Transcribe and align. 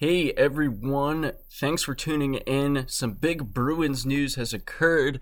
Hey 0.00 0.30
everyone, 0.34 1.32
thanks 1.50 1.82
for 1.82 1.92
tuning 1.92 2.34
in. 2.34 2.84
Some 2.86 3.14
big 3.14 3.52
Bruins 3.52 4.06
news 4.06 4.36
has 4.36 4.54
occurred. 4.54 5.20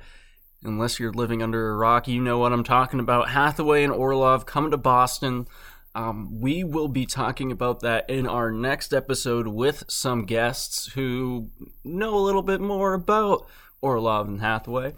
Unless 0.62 1.00
you're 1.00 1.14
living 1.14 1.42
under 1.42 1.70
a 1.70 1.76
rock, 1.78 2.06
you 2.06 2.20
know 2.20 2.36
what 2.36 2.52
I'm 2.52 2.62
talking 2.62 3.00
about. 3.00 3.30
Hathaway 3.30 3.84
and 3.84 3.92
Orlov 3.92 4.44
coming 4.44 4.72
to 4.72 4.76
Boston. 4.76 5.46
Um, 5.94 6.42
we 6.42 6.62
will 6.62 6.88
be 6.88 7.06
talking 7.06 7.50
about 7.50 7.80
that 7.80 8.10
in 8.10 8.26
our 8.26 8.52
next 8.52 8.92
episode 8.92 9.46
with 9.46 9.84
some 9.88 10.26
guests 10.26 10.92
who 10.92 11.48
know 11.82 12.14
a 12.14 12.20
little 12.20 12.42
bit 12.42 12.60
more 12.60 12.92
about 12.92 13.46
Orlov 13.80 14.28
and 14.28 14.42
Hathaway. 14.42 14.92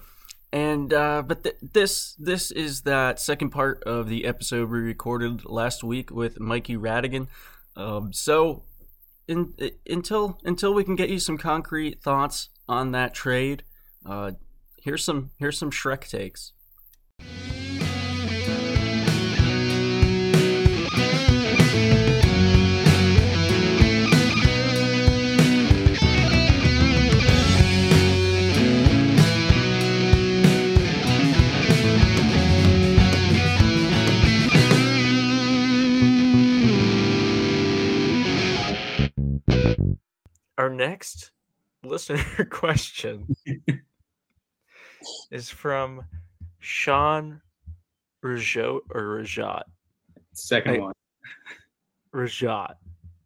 And 0.53 0.93
uh, 0.93 1.23
but 1.23 1.45
th- 1.45 1.57
this 1.63 2.17
this 2.19 2.51
is 2.51 2.81
that 2.81 3.21
second 3.21 3.51
part 3.51 3.85
of 3.85 4.09
the 4.09 4.25
episode 4.25 4.71
we 4.71 4.81
recorded 4.81 5.45
last 5.45 5.85
week 5.85 6.11
with 6.11 6.41
Mikey 6.41 6.77
Radigan. 6.77 7.29
Um, 7.77 8.13
so 8.13 8.65
in, 9.29 9.55
until 9.89 10.39
until 10.45 10.75
we 10.75 10.83
can 10.83 10.97
get 10.97 11.11
you 11.11 11.19
some 11.19 11.39
concrete 11.39 12.03
thoughts 12.03 12.49
on 12.69 12.93
that 12.93 13.15
trade, 13.15 13.63
uh, 14.05 14.33
here's 14.79 15.05
some 15.05 15.31
here's 15.39 15.59
some 15.59 15.71
Shrek 15.71 16.09
takes. 16.09 16.53
Our 40.59 40.69
next 40.69 41.31
listener 41.85 42.45
question 42.51 43.35
is 45.31 45.49
from 45.49 46.03
Sean 46.59 47.41
Rajot 48.25 48.81
or 48.91 49.03
Rajat. 49.21 49.63
Second 50.33 50.75
I- 50.75 50.79
one. 50.81 50.93
Rajat. 52.13 52.75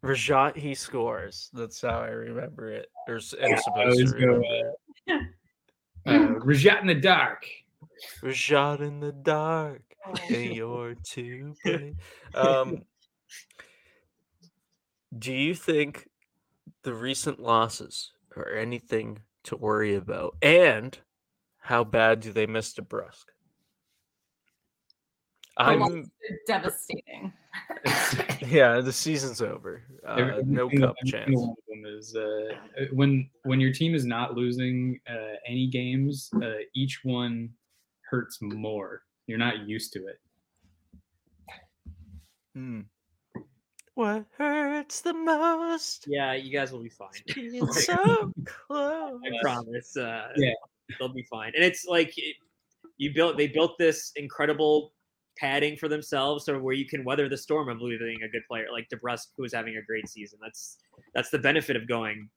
Rajat, 0.04 0.56
he 0.56 0.74
scores. 0.74 1.48
That's 1.54 1.80
how 1.80 2.00
I 2.00 2.08
remember 2.08 2.68
it. 2.70 2.88
Or 3.08 3.16
s- 3.16 3.34
am 3.40 3.52
I 3.54 3.56
supposed 3.56 3.78
always 3.92 4.12
to 4.12 4.18
go, 4.20 4.26
remember 4.26 4.72
it. 5.06 5.22
Uh, 6.04 6.40
Rajat 6.44 6.80
in 6.82 6.86
the 6.88 6.94
dark. 6.96 7.46
Rajat 8.20 8.80
in 8.80 8.98
the 9.00 9.12
dark, 9.12 9.82
and 10.28 10.52
you're 10.54 10.96
too 11.04 11.54
blame. 11.64 11.96
Um, 12.34 12.82
do 15.18 15.32
you 15.32 15.54
think 15.54 16.08
the 16.82 16.94
recent 16.94 17.40
losses 17.40 18.12
are 18.36 18.54
anything 18.54 19.20
to 19.44 19.56
worry 19.56 19.94
about? 19.94 20.36
And 20.42 20.98
how 21.58 21.84
bad 21.84 22.20
do 22.20 22.32
they 22.32 22.46
miss 22.46 22.74
DeBrusk? 22.74 23.24
loss 25.58 25.90
I'm 25.92 26.10
devastating. 26.46 27.32
yeah, 28.48 28.80
the 28.80 28.92
season's 28.92 29.42
over. 29.42 29.82
Uh, 30.06 30.40
no 30.44 30.68
cup 30.70 30.96
chance. 31.06 31.30
one 31.32 31.50
of 31.50 31.56
them 31.68 31.84
is 31.86 32.16
uh, 32.16 32.54
when 32.92 33.28
when 33.44 33.60
your 33.60 33.72
team 33.72 33.94
is 33.94 34.04
not 34.04 34.34
losing 34.34 34.98
uh, 35.08 35.36
any 35.46 35.68
games, 35.68 36.30
uh, 36.42 36.62
each 36.74 37.00
one 37.02 37.50
hurts 38.10 38.38
more. 38.40 39.02
You're 39.26 39.38
not 39.38 39.68
used 39.68 39.92
to 39.94 40.06
it. 40.06 40.18
Hmm. 42.54 42.80
What 44.02 44.26
hurts 44.36 45.00
the 45.00 45.14
most? 45.14 46.06
Yeah, 46.08 46.32
you 46.34 46.52
guys 46.52 46.72
will 46.72 46.82
be 46.82 46.88
fine. 46.88 47.10
Being 47.36 47.64
so 47.72 48.32
close. 48.44 49.20
I 49.24 49.30
promise. 49.42 49.96
Uh, 49.96 50.26
Yeah. 50.36 50.50
they'll 50.98 51.08
be 51.14 51.22
fine. 51.30 51.52
And 51.54 51.62
it's 51.64 51.84
like 51.86 52.12
it, 52.18 52.34
you 52.96 53.14
built. 53.14 53.36
They 53.36 53.46
built 53.46 53.78
this 53.78 54.10
incredible 54.16 54.92
padding 55.38 55.76
for 55.76 55.86
themselves, 55.86 56.46
so 56.46 56.58
where 56.58 56.74
you 56.74 56.84
can 56.84 57.04
weather 57.04 57.28
the 57.28 57.36
storm 57.36 57.68
of 57.68 57.80
losing 57.80 58.20
a 58.24 58.28
good 58.28 58.42
player 58.48 58.66
like 58.72 58.88
DeBrusk, 58.92 59.28
who 59.36 59.44
is 59.44 59.54
having 59.54 59.76
a 59.76 59.82
great 59.82 60.08
season. 60.08 60.40
That's 60.42 60.78
that's 61.14 61.30
the 61.30 61.38
benefit 61.38 61.76
of 61.76 61.86
going 61.86 62.28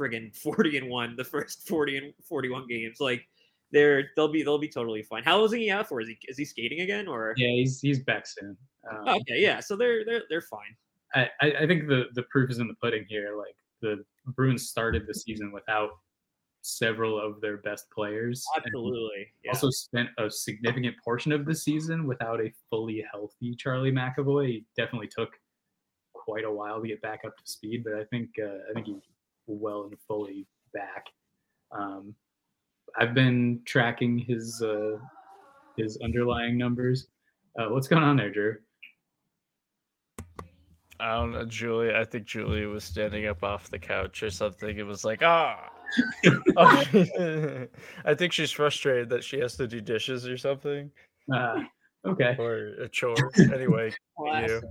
friggin' 0.00 0.34
forty 0.34 0.78
and 0.78 0.88
one 0.88 1.16
the 1.16 1.24
first 1.24 1.68
forty 1.68 1.98
and 1.98 2.14
forty 2.26 2.48
one 2.48 2.66
games. 2.66 2.96
Like 2.98 3.28
they're 3.72 4.08
they'll 4.16 4.32
be 4.32 4.42
they'll 4.42 4.56
be 4.56 4.70
totally 4.70 5.02
fine. 5.02 5.22
How 5.22 5.36
long 5.36 5.44
is 5.44 5.52
he 5.52 5.70
out 5.70 5.86
for? 5.86 6.00
Is 6.00 6.08
he 6.08 6.16
is 6.28 6.38
he 6.38 6.46
skating 6.46 6.80
again 6.80 7.06
or? 7.08 7.34
Yeah, 7.36 7.48
he's 7.50 7.78
he's 7.82 8.02
back 8.02 8.26
soon. 8.26 8.56
Um, 8.90 9.06
Okay, 9.06 9.36
yeah. 9.40 9.60
So 9.60 9.76
they're 9.76 10.02
they're 10.06 10.22
they're 10.30 10.40
fine. 10.40 10.74
I, 11.14 11.28
I 11.60 11.66
think 11.66 11.88
the 11.88 12.04
the 12.14 12.24
proof 12.24 12.50
is 12.50 12.58
in 12.58 12.68
the 12.68 12.74
pudding 12.82 13.04
here. 13.08 13.36
Like 13.36 13.56
the 13.80 14.04
Bruins 14.26 14.68
started 14.68 15.04
the 15.06 15.14
season 15.14 15.52
without 15.52 15.90
several 16.62 17.20
of 17.20 17.40
their 17.40 17.58
best 17.58 17.86
players. 17.94 18.44
Absolutely. 18.56 19.28
Yeah. 19.44 19.52
Also 19.52 19.70
spent 19.70 20.08
a 20.18 20.30
significant 20.30 20.96
portion 21.04 21.30
of 21.30 21.44
the 21.44 21.54
season 21.54 22.06
without 22.06 22.40
a 22.40 22.50
fully 22.70 23.04
healthy 23.12 23.54
Charlie 23.54 23.92
McAvoy. 23.92 24.46
He 24.46 24.64
definitely 24.76 25.08
took 25.08 25.30
quite 26.14 26.44
a 26.44 26.50
while 26.50 26.80
to 26.80 26.88
get 26.88 27.02
back 27.02 27.20
up 27.26 27.36
to 27.36 27.42
speed, 27.44 27.84
but 27.84 27.94
I 27.94 28.04
think 28.04 28.30
uh, 28.42 28.70
I 28.70 28.72
think 28.72 28.86
he's 28.86 29.02
well 29.46 29.84
and 29.84 29.94
fully 30.08 30.46
back. 30.72 31.04
Um, 31.70 32.14
I've 32.98 33.14
been 33.14 33.60
tracking 33.66 34.18
his 34.18 34.62
uh, 34.62 34.96
his 35.76 35.98
underlying 36.02 36.56
numbers. 36.56 37.08
Uh, 37.58 37.68
what's 37.68 37.88
going 37.88 38.02
on 38.02 38.16
there, 38.16 38.30
Drew? 38.30 38.56
I 41.04 41.16
don't 41.16 41.32
know, 41.32 41.44
Julie. 41.44 41.94
I 41.94 42.02
think 42.02 42.24
Julie 42.24 42.64
was 42.64 42.82
standing 42.82 43.26
up 43.26 43.44
off 43.44 43.68
the 43.68 43.78
couch 43.78 44.22
or 44.22 44.30
something. 44.30 44.78
It 44.78 44.86
was 44.86 45.04
like, 45.04 45.22
ah. 45.22 45.68
I 46.56 48.14
think 48.16 48.32
she's 48.32 48.50
frustrated 48.50 49.10
that 49.10 49.22
she 49.22 49.38
has 49.40 49.54
to 49.58 49.66
do 49.68 49.82
dishes 49.82 50.26
or 50.26 50.38
something, 50.38 50.90
Uh, 51.30 51.60
okay. 52.06 52.34
or 52.38 52.68
a 52.82 52.88
chore. 52.88 53.14
Anyway, 53.52 53.92
you. 54.18 54.62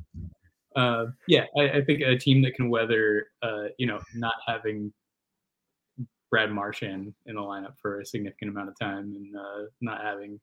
uh, 0.76 1.06
yeah, 1.28 1.46
I, 1.56 1.70
I 1.70 1.86
think 1.86 2.02
a 2.02 2.18
team 2.18 2.42
that 2.42 2.56
can 2.56 2.68
weather, 2.68 3.28
uh, 3.44 3.66
you 3.78 3.86
know, 3.86 4.00
not 4.16 4.34
having 4.48 4.92
Brad 6.32 6.50
Marchand 6.52 7.14
in 7.28 7.36
the 7.36 7.42
lineup 7.42 7.76
for 7.80 8.00
a 8.00 8.06
significant 8.08 8.50
amount 8.50 8.70
of 8.70 8.80
time 8.80 9.14
and 9.16 9.36
uh, 9.36 9.68
not 9.82 10.02
having 10.02 10.40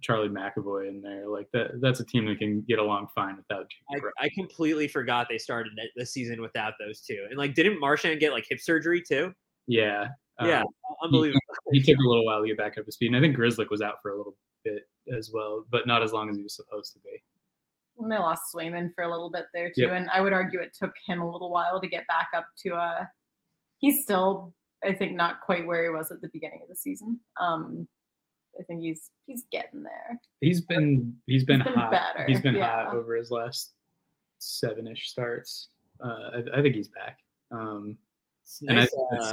Charlie 0.00 0.28
McAvoy 0.28 0.88
in 0.88 1.00
there, 1.02 1.28
like 1.28 1.48
that, 1.52 1.80
that's 1.80 2.00
a 2.00 2.04
team 2.04 2.26
that 2.26 2.38
can 2.38 2.62
get 2.62 2.78
along 2.78 3.08
fine 3.14 3.36
without. 3.36 3.66
I, 3.90 3.94
Jake 3.94 4.02
Brown. 4.02 4.12
I 4.20 4.28
completely 4.34 4.88
forgot 4.88 5.26
they 5.28 5.38
started 5.38 5.72
the- 5.76 5.90
the 6.00 6.06
season 6.06 6.40
without 6.40 6.74
those 6.78 7.00
two. 7.00 7.26
And 7.28 7.38
like, 7.38 7.54
didn't 7.54 7.78
Marchand 7.80 8.18
get 8.20 8.32
like 8.32 8.46
hip 8.48 8.60
surgery 8.60 9.02
too? 9.06 9.32
yeah, 9.66 10.08
uh, 10.40 10.46
yeah, 10.46 10.62
unbelievable. 11.02 11.38
He 11.72 11.82
took 11.82 11.98
a 11.98 12.08
little 12.08 12.24
while 12.24 12.40
to 12.42 12.46
get 12.48 12.56
back 12.56 12.76
up 12.78 12.86
to 12.86 12.92
speed, 12.92 13.08
and 13.08 13.16
I 13.16 13.20
think 13.20 13.36
Grzelcyk 13.36 13.70
was 13.70 13.82
out 13.82 13.96
for 14.02 14.12
a 14.12 14.16
little 14.16 14.36
bit 14.64 14.88
as 15.16 15.30
well, 15.32 15.64
but 15.70 15.86
not 15.86 16.02
as 16.02 16.12
long 16.12 16.28
as 16.30 16.36
he 16.36 16.42
was 16.42 16.56
supposed 16.56 16.92
to 16.94 16.98
be. 17.00 17.22
And 17.98 18.10
they 18.10 18.16
lost 18.16 18.42
Swayman 18.54 18.94
for 18.94 19.04
a 19.04 19.10
little 19.10 19.30
bit 19.30 19.46
there 19.52 19.68
too, 19.68 19.82
Yep. 19.82 19.90
and 19.92 20.10
I 20.10 20.20
would 20.22 20.32
argue 20.32 20.60
it 20.60 20.74
took 20.74 20.94
him 21.06 21.20
a 21.20 21.30
little 21.30 21.50
while 21.50 21.80
to 21.80 21.86
get 21.86 22.06
back 22.06 22.28
up 22.34 22.46
to 22.64 22.70
a. 22.70 23.08
he's 23.78 24.02
still 24.02 24.54
I 24.82 24.94
think 24.94 25.14
not 25.14 25.42
quite 25.42 25.66
where 25.66 25.82
he 25.84 25.90
was 25.90 26.10
at 26.10 26.22
the 26.22 26.30
beginning 26.32 26.60
of 26.62 26.68
the 26.70 26.76
season. 26.76 27.20
Um 27.38 27.86
I 28.60 28.62
think 28.64 28.82
he's 28.82 29.10
he's 29.26 29.44
getting 29.50 29.82
there. 29.82 30.20
He's 30.40 30.60
been 30.60 31.16
he's 31.26 31.44
been, 31.44 31.62
been 31.62 31.72
hot. 31.72 31.90
better, 31.92 32.24
He's 32.28 32.40
been 32.40 32.54
yeah. 32.56 32.84
hot 32.84 32.94
over 32.94 33.16
his 33.16 33.30
last 33.30 33.72
seven 34.38 34.86
ish 34.86 35.10
starts. 35.10 35.68
Uh, 36.04 36.30
I, 36.54 36.58
I 36.58 36.62
think 36.62 36.74
he's 36.74 36.88
back. 36.88 37.18
Um, 37.50 37.96
And 38.68 38.70
I 38.78 38.80
nice, 38.82 38.90
think 38.90 39.02
uh, 39.12 39.16
that's, 39.16 39.24
I 39.24 39.28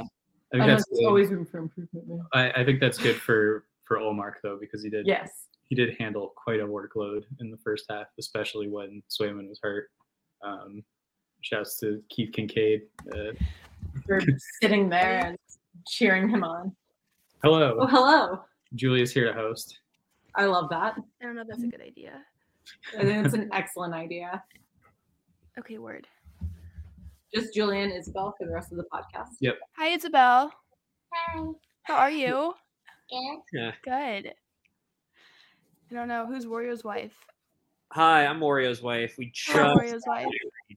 think 0.50 0.60
know 0.60 0.66
that's 0.68 0.84
good. 0.84 1.04
always 1.06 1.28
room 1.30 1.44
for 1.46 1.58
improvement 1.58 2.08
there. 2.08 2.18
I, 2.32 2.60
I 2.62 2.64
think 2.64 2.80
that's 2.80 2.98
good 2.98 3.16
for 3.16 3.64
for 3.84 3.98
Ullmark 3.98 4.34
though 4.42 4.58
because 4.60 4.82
he 4.82 4.90
did 4.90 5.06
Yes. 5.06 5.30
he 5.68 5.74
did 5.74 5.96
handle 5.98 6.32
quite 6.36 6.60
a 6.60 6.66
workload 6.66 7.24
in 7.40 7.50
the 7.50 7.58
first 7.58 7.84
half, 7.90 8.06
especially 8.18 8.68
when 8.68 9.02
Swayman 9.10 9.48
was 9.48 9.58
hurt. 9.62 9.88
Um, 10.42 10.82
shouts 11.42 11.78
to 11.80 12.02
Keith 12.08 12.30
Kinkaid. 12.32 12.82
Uh, 13.12 13.32
For 14.06 14.20
sitting 14.62 14.88
there 14.88 15.18
and 15.26 15.38
cheering 15.86 16.28
him 16.28 16.44
on. 16.44 16.74
hello, 17.42 17.76
Oh, 17.80 17.86
hello. 17.86 18.40
Julia's 18.74 19.12
here 19.12 19.26
to 19.26 19.32
host. 19.32 19.80
I 20.34 20.44
love 20.44 20.68
that. 20.70 20.94
I 21.20 21.24
don't 21.24 21.34
know 21.34 21.42
if 21.42 21.48
that's 21.48 21.62
a 21.62 21.68
good 21.68 21.80
idea. 21.80 22.22
I 22.98 23.02
think 23.02 23.24
it's 23.24 23.34
an 23.34 23.48
excellent 23.52 23.94
idea. 23.94 24.42
Okay, 25.58 25.78
word. 25.78 26.06
Just 27.34 27.54
Julian, 27.54 27.90
Isabel 27.90 28.34
for 28.38 28.46
the 28.46 28.52
rest 28.52 28.70
of 28.72 28.78
the 28.78 28.84
podcast. 28.84 29.36
Yep. 29.40 29.58
Hi, 29.76 29.88
Isabel. 29.88 30.52
Hi. 31.12 31.44
How 31.82 31.96
are 31.96 32.10
you? 32.10 32.54
Good. 33.10 33.38
yeah. 33.52 33.72
Good. 33.84 34.32
I 35.90 35.94
don't 35.94 36.08
know 36.08 36.26
who's 36.26 36.46
Wario's 36.46 36.84
wife. 36.84 37.14
Hi, 37.92 38.26
I'm 38.26 38.40
Wario's 38.40 38.82
wife. 38.82 39.14
We 39.16 39.32
just 39.34 39.56
I'm 39.56 39.76
wife. 39.76 40.28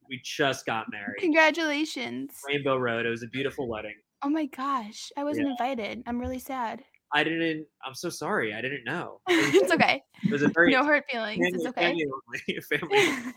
we 0.09 0.21
just 0.23 0.65
got 0.65 0.89
married. 0.91 1.19
Congratulations. 1.19 2.31
Rainbow 2.47 2.77
Road. 2.77 3.05
It 3.05 3.09
was 3.09 3.23
a 3.23 3.27
beautiful 3.27 3.67
wedding. 3.67 3.95
Oh 4.23 4.29
my 4.29 4.45
gosh, 4.45 5.11
I 5.17 5.23
wasn't 5.23 5.47
invited. 5.47 6.03
I'm 6.05 6.19
really 6.19 6.39
sad. 6.39 6.83
I 7.13 7.24
didn't. 7.24 7.66
I'm 7.86 7.94
so 7.94 8.10
sorry. 8.10 8.54
I 8.54 8.62
didn't 8.62 8.84
know. 8.86 9.19
it's 9.28 9.72
okay. 9.74 10.02
It 10.24 10.31
was 10.31 10.42
a 10.44 10.48
very 10.50 10.72
No 10.72 10.86
hurt 10.86 11.04
feelings. 11.12 11.38
family, 11.44 11.52
It's 11.58 11.66
okay. 11.68 11.81
family 11.81 12.06
only. 12.06 12.62
Family. 12.69 13.34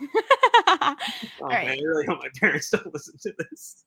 Oh, 0.67 0.97
All 1.43 1.49
man, 1.49 1.67
I 1.69 1.76
really 1.85 2.06
hope 2.06 2.19
my 2.21 2.29
parents 2.41 2.71
don't 2.71 2.93
listen 2.93 3.15
to 3.23 3.32
this. 3.38 3.85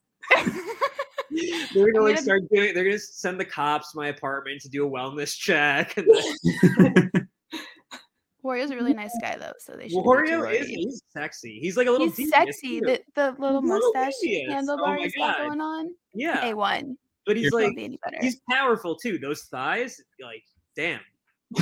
They're 1.73 1.91
gonna 1.91 2.05
like 2.05 2.17
start 2.19 2.41
doing. 2.53 2.73
They're 2.73 2.83
gonna 2.85 2.99
send 2.99 3.39
the 3.39 3.45
cops 3.45 3.91
to 3.91 3.97
my 3.97 4.07
apartment 4.07 4.61
to 4.61 4.69
do 4.69 4.85
a 4.85 4.89
wellness 4.89 5.35
check. 5.37 5.95
Wario's 8.43 8.71
a 8.71 8.75
really 8.75 8.93
nice 8.93 9.11
guy 9.21 9.35
though, 9.37 9.51
so 9.59 9.73
they 9.73 9.89
should. 9.89 9.97
Wario 10.03 10.49
is 10.53 10.67
he's 10.67 11.01
sexy. 11.09 11.59
He's 11.61 11.75
like 11.75 11.87
a 11.87 11.91
little. 11.91 12.07
He's 12.07 12.15
devious, 12.15 12.31
sexy. 12.35 12.79
too. 12.79 12.85
The 12.85 13.01
the 13.15 13.35
little 13.39 13.61
Little 13.61 13.91
mustache 13.93 14.13
devious. 14.21 14.47
Oh 14.49 14.53
handlebar 14.77 14.95
my 14.97 15.03
he's 15.03 15.15
got 15.15 15.37
going 15.39 15.59
on. 15.61 15.89
yeah, 16.13 16.45
A 16.45 16.53
one. 16.55 16.97
But 17.27 17.37
he's 17.37 17.51
Can't 17.51 17.63
like 17.75 17.83
any 17.83 17.99
better. 18.03 18.17
he's 18.21 18.39
powerful 18.49 18.95
too. 18.95 19.19
Those 19.19 19.43
thighs, 19.43 20.01
like 20.21 20.43
damn. 20.75 21.01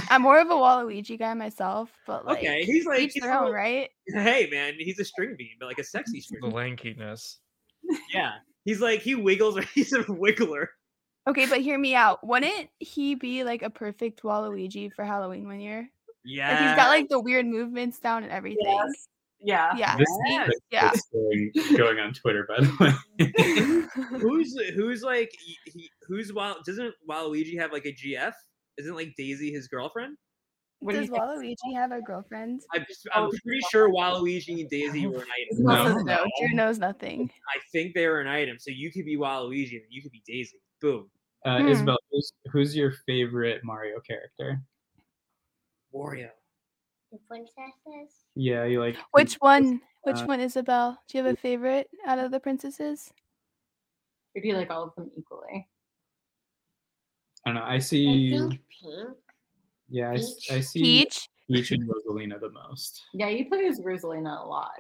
I'm 0.09 0.21
more 0.23 0.39
of 0.39 0.47
a 0.50 0.53
Waluigi 0.53 1.19
guy 1.19 1.33
myself, 1.33 1.89
but 2.07 2.25
like 2.25 2.38
okay, 2.39 2.63
he's 2.63 2.85
like 2.85 3.00
he's 3.12 3.13
their 3.21 3.31
own, 3.33 3.39
little- 3.45 3.53
right? 3.56 3.89
Hey 4.07 4.47
man, 4.51 4.73
he's 4.77 5.00
a 5.00 5.06
string 5.06 5.35
bean, 5.38 5.51
but 5.59 5.65
like 5.67 5.79
a 5.79 5.83
sexy 5.83 6.21
string. 6.21 6.39
The 6.41 6.47
bean. 6.47 6.56
lankiness. 6.77 7.38
Yeah, 8.13 8.31
he's 8.63 8.79
like 8.81 9.01
he 9.01 9.15
wiggles. 9.15 9.57
Or 9.57 9.62
he's 9.75 9.94
a 9.94 10.03
wiggler. 10.06 10.67
Okay, 11.27 11.47
but 11.47 11.62
hear 11.62 11.77
me 11.79 11.95
out. 11.95 12.25
Wouldn't 12.25 12.69
he 12.79 13.15
be 13.15 13.44
like 13.44 13.63
a 13.63 13.69
perfect 13.69 14.21
Waluigi 14.23 14.91
for 14.94 15.03
Halloween 15.03 15.47
one 15.47 15.59
year? 15.59 15.89
Yeah, 16.23 16.50
Like 16.50 16.59
he's 16.67 16.75
got 16.75 16.88
like 16.89 17.09
the 17.09 17.19
weird 17.19 17.45
movements 17.45 18.00
down 18.00 18.23
and 18.23 18.31
everything. 18.31 18.65
Yes. 18.65 19.07
Yeah. 19.41 19.75
Yeah. 19.75 19.97
This 19.97 20.07
see? 20.07 20.33
Yes. 20.33 20.51
Yeah. 20.71 20.91
It's 20.93 21.69
going, 21.69 21.77
going 21.77 21.99
on 21.99 22.13
Twitter, 22.13 22.47
by 22.47 22.61
the 22.61 22.71
way. 22.79 24.19
who's 24.19 24.57
who's 24.75 25.03
like 25.03 25.31
he, 25.39 25.57
he 25.71 25.89
who's 26.07 26.33
Wal 26.33 26.55
doesn't 26.65 26.93
Waluigi 27.09 27.59
have 27.59 27.71
like 27.71 27.85
a 27.85 27.93
GF? 27.93 28.33
Isn't 28.77 28.95
like 28.95 29.13
Daisy 29.17 29.51
his 29.51 29.67
girlfriend? 29.67 30.17
What 30.79 30.91
do 30.93 30.99
Does 30.99 31.07
you 31.07 31.13
think? 31.13 31.23
Waluigi 31.23 31.75
have 31.75 31.91
a 31.91 32.01
girlfriend? 32.01 32.61
I'm 32.73 32.85
just 32.87 33.07
I'm 33.13 33.29
pretty 33.29 33.61
sure 33.71 33.89
Waluigi 33.89 34.61
and 34.61 34.69
Daisy 34.69 35.07
were 35.07 35.21
an 35.21 35.21
item. 35.21 35.51
Isabel 35.51 35.95
No. 35.95 36.01
no. 36.01 36.25
Drew 36.39 36.55
knows 36.55 36.79
nothing. 36.79 37.31
I 37.55 37.59
think 37.71 37.93
they 37.95 38.07
were 38.07 38.21
an 38.21 38.27
item. 38.27 38.57
So 38.59 38.71
you 38.71 38.91
could 38.91 39.05
be 39.05 39.17
Waluigi 39.17 39.71
and 39.71 39.83
you 39.89 40.01
could 40.01 40.11
be 40.11 40.21
Daisy. 40.27 40.59
Boom. 40.81 41.09
Uh, 41.45 41.59
Hmm. 41.59 41.67
Isabel, 41.67 41.97
who's, 42.11 42.33
who's 42.51 42.75
your 42.75 42.93
favorite 43.05 43.61
Mario 43.63 43.99
character? 43.99 44.61
Wario. 45.93 46.29
The 47.15 47.21
princesses. 47.29 48.25
Yeah, 48.35 48.65
you 48.65 48.81
like 48.81 48.97
Which 49.12 49.35
one? 49.35 49.81
Which 50.03 50.17
Uh, 50.17 50.25
one, 50.25 50.41
Isabel? 50.41 51.01
Do 51.07 51.17
you 51.17 51.23
have 51.23 51.33
a 51.33 51.38
favorite 51.38 51.89
out 52.06 52.19
of 52.19 52.29
the 52.31 52.41
princesses? 52.41 53.13
Or 54.35 54.41
do 54.41 54.47
you 54.50 54.56
like 54.57 54.69
all 54.69 54.83
of 54.83 54.95
them 54.95 55.09
equally? 55.15 55.65
I 57.45 57.50
don't 57.50 57.56
know. 57.56 57.62
I 57.63 57.75
I 57.75 57.79
see. 57.79 58.31
think 58.31 58.59
pink. 58.81 59.17
Yeah, 59.88 60.12
Peach. 60.13 60.51
I 60.51 60.59
see 60.59 60.81
Peach. 60.81 61.29
Peach 61.50 61.71
and 61.71 61.88
Rosalina 61.89 62.38
the 62.41 62.50
most. 62.50 63.01
Yeah, 63.13 63.29
you 63.29 63.45
play 63.45 63.65
as 63.67 63.79
Rosalina 63.79 64.44
a 64.44 64.45
lot. 64.45 64.71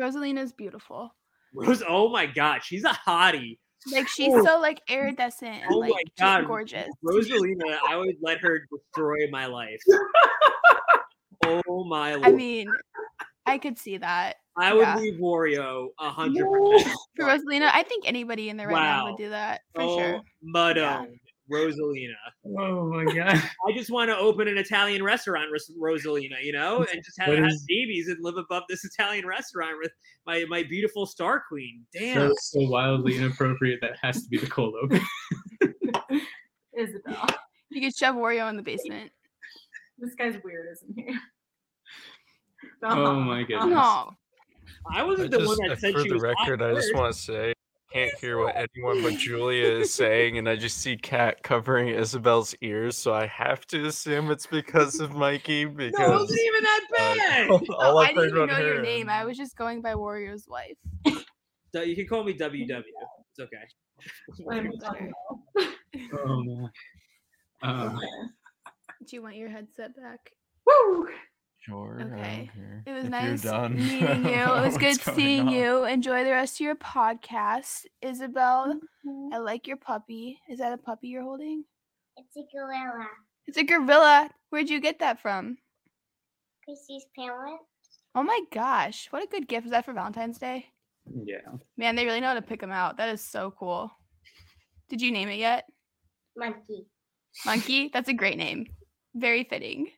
Rosalina's 0.00 0.52
beautiful. 0.54 1.14
Rose. 1.52 1.82
Oh 1.86 2.08
my 2.08 2.24
god, 2.24 2.62
she's 2.64 2.84
a 2.84 2.88
hottie. 3.06 3.58
Like 3.92 4.08
she's 4.08 4.32
Oh. 4.32 4.42
so 4.42 4.58
like 4.58 4.80
iridescent 4.88 5.62
and 5.64 5.70
Oh 5.74 5.80
my 5.80 5.88
like 5.88 6.06
just 6.16 6.18
God. 6.18 6.46
gorgeous. 6.46 6.88
Rosalina, 7.04 7.78
I 7.86 7.96
would 7.98 8.16
let 8.22 8.38
her 8.40 8.66
destroy 8.72 9.28
my 9.30 9.44
life. 9.44 9.82
Oh 11.68 11.84
my 11.84 12.14
lord. 12.14 12.26
I 12.26 12.32
mean, 12.32 12.68
I 13.46 13.58
could 13.58 13.78
see 13.78 13.96
that. 13.98 14.36
I 14.56 14.72
would 14.72 14.82
yeah. 14.82 14.96
leave 14.96 15.20
Wario 15.20 15.88
a 15.98 16.10
hundred 16.10 16.46
percent. 16.50 16.96
For 17.16 17.24
Rosalina, 17.26 17.70
I 17.72 17.82
think 17.82 18.04
anybody 18.06 18.48
in 18.50 18.56
there 18.56 18.68
right 18.68 18.74
now 18.82 19.06
would 19.10 19.16
do 19.16 19.30
that 19.30 19.62
for 19.74 19.82
Oh, 19.82 19.98
sure. 19.98 20.20
mud 20.42 20.76
Yeah. 20.76 21.04
Rosalina. 21.52 22.14
Oh 22.58 22.84
my 22.88 23.04
god. 23.04 23.34
I 23.68 23.72
just 23.76 23.90
want 23.90 24.10
to 24.10 24.16
open 24.16 24.48
an 24.48 24.56
Italian 24.56 25.02
restaurant, 25.02 25.50
Ros- 25.52 25.70
Rosalina, 25.78 26.42
you 26.42 26.52
know, 26.52 26.78
and 26.90 27.04
just 27.04 27.20
have, 27.20 27.34
have 27.36 27.46
is- 27.46 27.64
babies 27.68 28.08
and 28.08 28.16
live 28.22 28.36
above 28.36 28.62
this 28.68 28.84
Italian 28.84 29.26
restaurant 29.26 29.72
with 29.82 29.90
my 30.26 30.44
my 30.48 30.62
beautiful 30.62 31.04
star 31.04 31.42
queen. 31.48 31.84
So, 31.94 32.00
Damn. 32.00 32.32
so 32.36 32.60
wildly 32.68 33.16
inappropriate 33.16 33.80
that 33.82 33.96
has 34.02 34.22
to 34.22 34.28
be 34.30 34.38
the 34.38 34.46
cold 34.46 34.74
open. 34.82 35.00
Isabel. 36.78 37.26
You 37.70 37.80
could 37.80 37.94
shove 37.96 38.14
Wario 38.16 38.48
in 38.50 38.56
the 38.56 38.62
basement. 38.62 39.10
This 39.98 40.14
guy's 40.14 40.36
weird, 40.44 40.66
isn't 40.72 40.94
he? 40.96 41.14
Oh 42.84 43.20
my 43.20 43.42
goodness. 43.48 43.66
No. 43.66 44.14
I 44.90 45.00
I 45.00 45.02
wasn't 45.02 45.30
the 45.30 45.38
just, 45.38 45.58
one 45.58 45.64
uh, 45.64 45.74
that 45.74 45.80
said 45.80 45.94
for 45.94 46.02
she 46.02 46.08
the 46.08 46.14
was 46.14 46.22
hot 46.22 46.48
record, 46.48 46.62
I 46.62 46.74
just 46.74 46.94
want 46.94 47.14
to 47.14 47.18
say, 47.18 47.50
I 47.50 47.92
can't 47.92 48.18
hear 48.18 48.38
what 48.38 48.54
anyone 48.56 49.02
but 49.02 49.18
Julia 49.18 49.66
is 49.66 49.92
saying, 49.94 50.36
and 50.36 50.48
I 50.48 50.56
just 50.56 50.78
see 50.78 50.96
Kat 50.96 51.42
covering 51.42 51.88
Isabel's 51.88 52.54
ears, 52.60 52.96
so 52.96 53.14
I 53.14 53.26
have 53.26 53.66
to 53.68 53.86
assume 53.86 54.30
it's 54.30 54.46
because 54.46 55.00
of 55.00 55.14
Mikey. 55.14 55.64
Because 55.64 55.94
No, 55.98 56.06
it 56.06 56.20
wasn't 56.20 56.40
even 56.40 56.62
that 56.64 56.80
uh, 56.90 56.96
bad. 56.96 57.50
all 57.78 57.98
I 57.98 58.02
I've 58.02 58.14
didn't 58.14 58.28
even 58.30 58.46
know 58.48 58.58
your 58.58 58.76
her 58.76 58.82
name. 58.82 59.08
I 59.08 59.24
was 59.24 59.36
just 59.36 59.56
going 59.56 59.80
by 59.80 59.94
Wario's 59.94 60.46
wife. 60.48 60.76
So 61.72 61.82
you 61.82 61.96
can 61.96 62.06
call 62.06 62.24
me 62.24 62.34
WW. 62.34 62.82
It's 63.30 63.40
okay. 63.40 63.56
I'm 64.50 64.70
Better. 64.78 65.12
Oh 66.26 66.42
man. 66.42 66.70
Um, 67.62 67.98
Do 69.06 69.16
you 69.16 69.22
want 69.22 69.36
your 69.36 69.48
headset 69.48 69.96
back? 69.96 70.30
Woo! 70.66 71.08
Sure. 71.66 72.00
Okay. 72.14 72.50
It 72.86 72.92
was 72.92 73.04
if 73.04 73.10
nice 73.10 73.42
You're 73.44 73.52
done. 73.52 73.76
meeting 73.76 74.24
you. 74.26 74.32
It 74.34 74.66
was 74.66 74.76
good 74.76 75.00
seeing 75.00 75.48
on? 75.48 75.54
you. 75.54 75.84
Enjoy 75.84 76.22
the 76.24 76.30
rest 76.30 76.56
of 76.56 76.60
your 76.64 76.74
podcast. 76.76 77.86
Isabel, 78.02 78.74
Mm-hmm. 79.06 79.34
I 79.34 79.38
like 79.38 79.66
your 79.66 79.76
puppy. 79.76 80.38
Is 80.48 80.58
that 80.60 80.72
a 80.72 80.78
puppy 80.78 81.08
you're 81.08 81.22
holding? 81.22 81.64
It's 82.16 82.36
a 82.36 82.42
gorilla. 82.56 83.06
It's 83.46 83.58
a 83.58 83.62
gorilla. 83.64 84.30
Where'd 84.50 84.70
you 84.70 84.80
get 84.80 84.98
that 85.00 85.20
from? 85.20 85.58
Chrissy's 86.64 87.04
parents. 87.16 87.64
Oh 88.14 88.22
my 88.22 88.40
gosh. 88.52 89.08
What 89.10 89.22
a 89.22 89.26
good 89.26 89.46
gift. 89.48 89.64
Was 89.64 89.72
that 89.72 89.84
for 89.84 89.92
Valentine's 89.92 90.38
Day? 90.38 90.66
yeah. 91.26 91.36
Man, 91.76 91.96
they 91.96 92.04
really 92.06 92.20
know 92.20 92.28
how 92.28 92.34
to 92.34 92.40
pick 92.42 92.60
them 92.60 92.70
out. 92.72 92.96
That 92.96 93.10
is 93.10 93.20
so 93.22 93.52
cool. 93.58 93.90
Did 94.88 95.02
you 95.02 95.12
name 95.12 95.28
it 95.28 95.38
yet? 95.38 95.64
Monkey. 96.36 96.86
Monkey? 97.44 97.90
That's 97.92 98.08
a 98.08 98.14
great 98.14 98.38
name. 98.38 98.66
Very 99.14 99.44
fitting. 99.44 99.88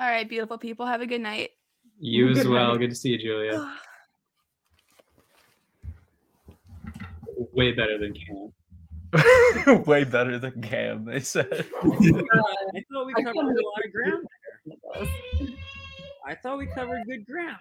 All 0.00 0.08
right, 0.08 0.26
beautiful 0.26 0.56
people. 0.56 0.86
Have 0.86 1.02
a 1.02 1.06
good 1.06 1.20
night. 1.20 1.50
You 1.98 2.30
as 2.30 2.48
well. 2.48 2.70
night. 2.70 2.78
Good 2.78 2.88
to 2.88 2.96
see 2.96 3.10
you, 3.10 3.18
Julia. 3.18 3.70
Way 7.52 7.72
better 7.72 7.98
than 7.98 8.14
Cam. 8.14 8.52
Way 9.84 10.04
better 10.04 10.38
than 10.38 10.62
Cam, 10.62 11.04
they 11.04 11.20
said. 11.20 11.66
Oh 11.82 11.92
I 11.92 12.82
thought 12.90 13.06
we 13.06 13.12
covered 13.12 13.36
a 13.36 13.40
lot 13.40 13.84
of 13.84 13.92
ground 13.92 14.26
there. 14.64 15.06
I 16.26 16.34
thought 16.34 16.56
we 16.58 16.66
covered 16.66 17.04
good 17.06 17.26
ground. 17.26 17.58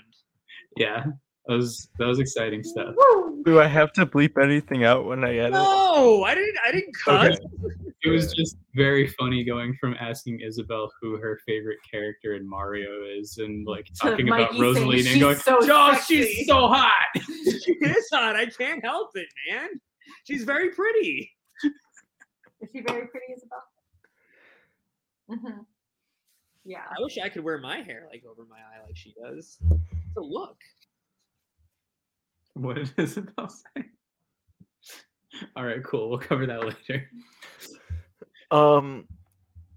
Yeah. 0.78 1.04
That 1.50 1.56
was 1.56 1.90
that 1.98 2.06
was 2.06 2.20
exciting 2.20 2.64
stuff. 2.64 2.94
Do 3.44 3.60
I 3.60 3.66
have 3.66 3.92
to 3.94 4.06
bleep 4.06 4.40
anything 4.40 4.84
out 4.84 5.06
when 5.06 5.24
I 5.24 5.36
edit? 5.38 5.54
No, 5.54 6.24
I 6.24 6.36
didn't. 6.36 6.58
I 6.64 6.72
didn't 6.72 6.96
cut. 6.96 7.32
Okay. 7.32 7.38
It 8.04 8.10
was 8.12 8.32
just 8.34 8.56
very 8.76 9.08
funny 9.08 9.44
going 9.44 9.76
from 9.82 9.96
asking 10.00 10.42
Isabel 10.42 10.92
who 11.02 11.18
her 11.18 11.40
favorite 11.48 11.80
character 11.90 12.36
in 12.36 12.48
Mario 12.48 12.90
is 13.04 13.40
and 13.40 13.66
like 13.66 13.86
To 13.86 13.94
talking 14.00 14.28
about 14.30 14.54
Mikey 14.54 14.76
saying 14.76 14.88
Rosalina 14.92 15.12
and 15.12 15.20
going, 15.22 15.38
so 15.38 15.58
Oh, 15.60 15.94
sexy." 15.94 16.24
she's 16.24 16.48
so 16.48 16.68
hot. 16.68 16.92
she 17.16 17.72
is 17.82 18.08
hot. 18.14 18.36
I 18.36 18.46
can't 18.46 18.86
help 18.86 19.10
it, 19.16 19.28
man. 19.50 19.70
She's 20.26 20.44
very 20.44 20.70
pretty. 20.70 21.32
Is 22.62 22.70
she 22.72 22.82
very 22.82 23.08
pretty, 23.08 23.34
Isabel? 23.36 23.64
hmm 25.32 25.62
Yeah. 26.64 26.84
I 26.88 27.02
wish 27.02 27.18
I 27.18 27.28
could 27.30 27.44
wear 27.44 27.58
my 27.58 27.78
hair 27.82 28.06
like 28.12 28.24
over 28.30 28.46
my 28.48 28.58
eye 28.58 28.86
like 28.86 28.96
she 28.96 29.16
does. 29.20 29.58
It's 29.72 30.18
a 30.18 30.22
look. 30.22 30.58
What 32.60 32.76
did 32.76 32.92
Isabel 32.98 33.48
say? 33.48 33.86
All 35.56 35.64
right, 35.64 35.82
cool. 35.84 36.10
We'll 36.10 36.20
cover 36.20 36.46
that 36.46 36.62
later. 36.90 37.10
Um, 38.52 39.08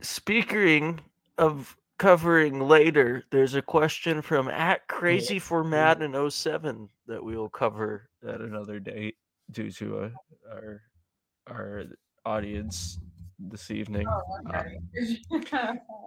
speaking 0.00 1.00
of 1.38 1.76
covering 1.98 2.60
later, 2.60 3.22
there's 3.30 3.54
a 3.54 3.62
question 3.62 4.20
from 4.20 4.48
at 4.48 4.88
Crazy 4.88 5.38
for 5.38 5.62
Mad 5.62 6.02
in 6.02 6.30
07 6.30 6.88
that 7.06 7.22
we 7.22 7.36
will 7.36 7.48
cover 7.48 8.08
at 8.26 8.40
another 8.40 8.80
date 8.80 9.16
due 9.52 9.70
to 9.70 9.98
uh, 9.98 10.08
our 10.50 10.82
our 11.46 11.84
audience 12.24 12.98
this 13.38 13.70
evening. 13.70 14.08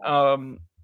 Um, 0.04 0.60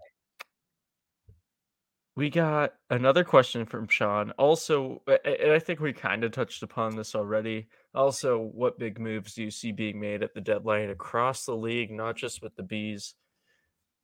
we 2.15 2.29
got 2.29 2.73
another 2.89 3.23
question 3.23 3.65
from 3.65 3.87
Sean. 3.87 4.31
Also, 4.31 5.01
and 5.07 5.51
I 5.51 5.59
think 5.59 5.79
we 5.79 5.93
kind 5.93 6.23
of 6.23 6.31
touched 6.31 6.61
upon 6.61 6.95
this 6.95 7.15
already. 7.15 7.67
Also, 7.95 8.37
what 8.37 8.79
big 8.79 8.99
moves 8.99 9.33
do 9.33 9.43
you 9.43 9.51
see 9.51 9.71
being 9.71 9.99
made 9.99 10.21
at 10.21 10.33
the 10.33 10.41
deadline 10.41 10.89
across 10.89 11.45
the 11.45 11.55
league, 11.55 11.91
not 11.91 12.17
just 12.17 12.41
with 12.41 12.55
the 12.55 12.63
bees? 12.63 13.15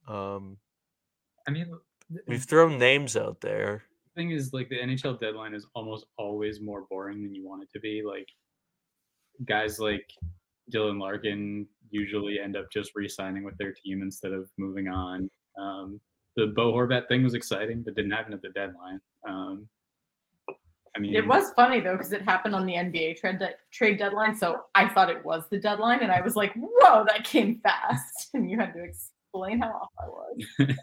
Um, 0.08 0.58
I 1.48 1.52
mean, 1.52 1.72
we've 2.28 2.44
thrown 2.44 2.78
names 2.78 3.18
out 3.18 3.42
there. 3.42 3.84
thing 4.16 4.32
is 4.32 4.54
like 4.54 4.70
the 4.70 4.80
NHL 4.80 5.20
deadline 5.20 5.54
is 5.54 5.68
almost 5.76 6.06
always 6.18 6.62
more 6.62 6.86
boring 6.90 7.22
than 7.24 7.36
you 7.36 7.46
want 7.46 7.64
it 7.64 7.70
to 7.74 7.80
be. 7.80 8.04
Like 8.06 8.28
guys 9.46 9.80
like 9.80 10.06
Dylan 10.74 11.00
Larkin 11.00 11.68
usually 11.90 12.40
end 12.40 12.56
up 12.56 12.66
just 12.72 12.92
re-signing 12.96 13.44
with 13.44 13.58
their 13.58 13.74
team 13.74 14.02
instead 14.02 14.32
of 14.32 14.50
moving 14.58 14.88
on. 14.88 15.30
Um, 15.60 16.00
the 16.38 16.48
Bo 16.56 16.72
Horvat 16.72 17.08
thing 17.10 17.24
was 17.24 17.34
exciting, 17.34 17.82
but 17.82 17.96
didn't 17.96 18.12
happen 18.12 18.32
at 18.32 18.41
the 18.41 18.50
deadline. 18.50 19.01
Um, 19.27 19.67
I 20.96 21.00
mean, 21.00 21.15
It 21.15 21.27
was 21.27 21.51
funny 21.56 21.82
though 21.82 21.94
because 21.94 22.13
it 22.13 22.22
happened 22.22 22.56
on 22.56 22.65
the 22.65 22.74
NBA 22.74 23.20
trade 23.20 23.39
de- 23.39 23.56
trade 23.72 23.98
deadline, 23.98 24.36
so 24.36 24.62
I 24.75 24.88
thought 24.88 25.10
it 25.10 25.25
was 25.25 25.44
the 25.50 25.60
deadline, 25.60 26.00
and 26.01 26.12
I 26.12 26.22
was 26.22 26.36
like, 26.36 26.53
"Whoa, 26.56 27.03
that 27.06 27.24
came 27.24 27.60
fast!" 27.62 28.29
And 28.34 28.50
you 28.50 28.58
had 28.58 28.74
to 28.74 28.84
explain 28.84 29.60
how 29.60 29.70
off 29.70 29.89
I 30.00 30.08
was. 30.08 30.46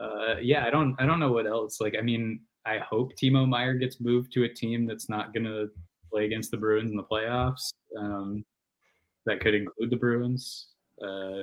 uh, 0.00 0.36
yeah, 0.40 0.64
I 0.64 0.70
don't, 0.70 0.94
I 0.98 1.06
don't 1.06 1.20
know 1.20 1.32
what 1.32 1.46
else. 1.46 1.80
Like, 1.80 1.94
I 1.98 2.02
mean, 2.02 2.40
I 2.66 2.78
hope 2.78 3.12
Timo 3.16 3.48
Meier 3.48 3.74
gets 3.74 4.00
moved 4.00 4.32
to 4.34 4.44
a 4.44 4.48
team 4.48 4.86
that's 4.86 5.08
not 5.08 5.32
gonna 5.34 5.66
play 6.10 6.26
against 6.26 6.50
the 6.50 6.58
Bruins 6.58 6.90
in 6.90 6.96
the 6.96 7.04
playoffs. 7.04 7.72
Um, 7.98 8.44
that 9.24 9.40
could 9.40 9.54
include 9.54 9.90
the 9.90 9.96
Bruins. 9.96 10.68
Uh, 11.02 11.42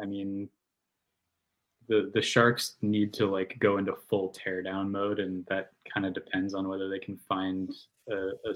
I 0.00 0.06
mean, 0.06 0.48
the 1.88 2.10
the 2.14 2.22
Sharks 2.22 2.76
need 2.82 3.12
to 3.14 3.26
like 3.26 3.56
go 3.60 3.78
into 3.78 3.94
full 4.08 4.34
teardown 4.34 4.90
mode, 4.90 5.18
and 5.18 5.44
that 5.46 5.70
kind 5.92 6.06
of 6.06 6.14
depends 6.14 6.54
on 6.54 6.68
whether 6.68 6.88
they 6.88 6.98
can 6.98 7.18
find 7.28 7.70
a, 8.10 8.14
a, 8.14 8.50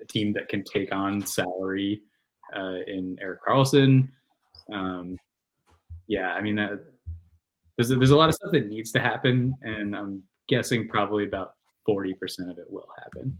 a 0.00 0.06
team 0.08 0.32
that 0.34 0.48
can 0.48 0.64
take 0.64 0.92
on 0.92 1.24
salary 1.24 2.02
uh, 2.56 2.78
in 2.86 3.16
Erik 3.20 3.40
Karlsson. 3.46 4.08
Um, 4.72 5.16
yeah, 6.08 6.32
I 6.32 6.40
mean 6.42 6.56
that 6.56 6.84
there's 7.76 7.90
a, 7.90 7.96
there's 7.96 8.10
a 8.10 8.16
lot 8.16 8.28
of 8.28 8.34
stuff 8.34 8.52
that 8.52 8.68
needs 8.68 8.92
to 8.92 9.00
happen, 9.00 9.54
and 9.62 9.96
I'm 9.96 10.22
guessing 10.48 10.88
probably 10.88 11.24
about 11.24 11.54
forty 11.86 12.14
percent 12.14 12.50
of 12.50 12.58
it 12.58 12.66
will 12.68 12.88
happen. 12.98 13.38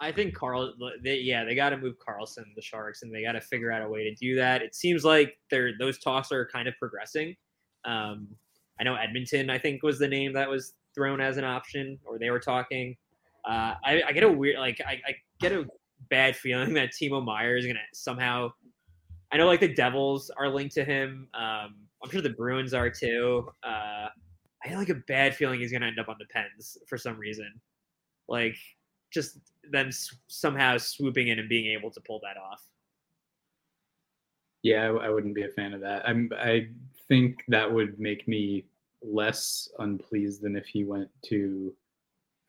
I 0.00 0.10
think 0.10 0.34
Carl, 0.34 0.74
they, 1.04 1.18
yeah, 1.18 1.44
they 1.44 1.54
got 1.54 1.70
to 1.70 1.76
move 1.76 1.94
Karlsson, 1.96 2.44
the 2.56 2.60
Sharks, 2.60 3.02
and 3.02 3.14
they 3.14 3.22
got 3.22 3.32
to 3.32 3.40
figure 3.40 3.70
out 3.70 3.82
a 3.82 3.88
way 3.88 4.02
to 4.02 4.14
do 4.16 4.34
that. 4.34 4.60
It 4.60 4.74
seems 4.74 5.04
like 5.04 5.38
they're 5.48 5.72
those 5.78 5.98
talks 6.00 6.32
are 6.32 6.44
kind 6.46 6.66
of 6.66 6.74
progressing. 6.76 7.36
Um, 7.84 8.28
I 8.80 8.84
know 8.84 8.94
Edmonton, 8.94 9.50
I 9.50 9.58
think, 9.58 9.82
was 9.82 9.98
the 9.98 10.08
name 10.08 10.32
that 10.34 10.48
was 10.48 10.74
thrown 10.94 11.20
as 11.20 11.36
an 11.36 11.44
option, 11.44 11.98
or 12.04 12.18
they 12.18 12.30
were 12.30 12.40
talking. 12.40 12.96
Uh, 13.44 13.74
I, 13.84 14.02
I 14.08 14.12
get 14.12 14.22
a 14.22 14.30
weird, 14.30 14.58
like, 14.58 14.80
I, 14.86 15.00
I 15.06 15.14
get 15.40 15.52
a 15.52 15.66
bad 16.10 16.36
feeling 16.36 16.74
that 16.74 16.90
Timo 16.90 17.24
Meier 17.24 17.56
is 17.56 17.66
gonna 17.66 17.80
somehow. 17.92 18.52
I 19.32 19.36
know, 19.38 19.46
like, 19.46 19.60
the 19.60 19.72
Devils 19.72 20.30
are 20.36 20.48
linked 20.48 20.74
to 20.74 20.84
him. 20.84 21.28
Um, 21.34 21.76
I'm 22.02 22.10
sure 22.10 22.20
the 22.20 22.30
Bruins 22.30 22.74
are 22.74 22.90
too. 22.90 23.48
Uh, 23.64 24.08
I 24.64 24.68
have 24.68 24.78
like 24.78 24.90
a 24.90 25.02
bad 25.08 25.34
feeling 25.34 25.60
he's 25.60 25.72
gonna 25.72 25.86
end 25.86 25.98
up 25.98 26.08
on 26.08 26.16
the 26.18 26.26
Pens 26.26 26.78
for 26.86 26.96
some 26.98 27.18
reason. 27.18 27.60
Like, 28.28 28.56
just 29.12 29.38
them 29.70 29.88
s- 29.88 30.14
somehow 30.28 30.76
swooping 30.78 31.28
in 31.28 31.38
and 31.38 31.48
being 31.48 31.72
able 31.72 31.90
to 31.90 32.00
pull 32.00 32.20
that 32.22 32.36
off. 32.36 32.62
Yeah, 34.62 34.84
I, 34.84 35.06
I 35.06 35.08
wouldn't 35.08 35.34
be 35.34 35.42
a 35.42 35.48
fan 35.48 35.72
of 35.72 35.80
that. 35.80 36.08
I'm 36.08 36.30
I 36.36 36.68
think 37.12 37.44
that 37.48 37.70
would 37.70 38.00
make 38.00 38.26
me 38.26 38.64
less 39.02 39.68
unpleased 39.78 40.40
than 40.40 40.56
if 40.56 40.64
he 40.64 40.84
went 40.84 41.10
to 41.26 41.74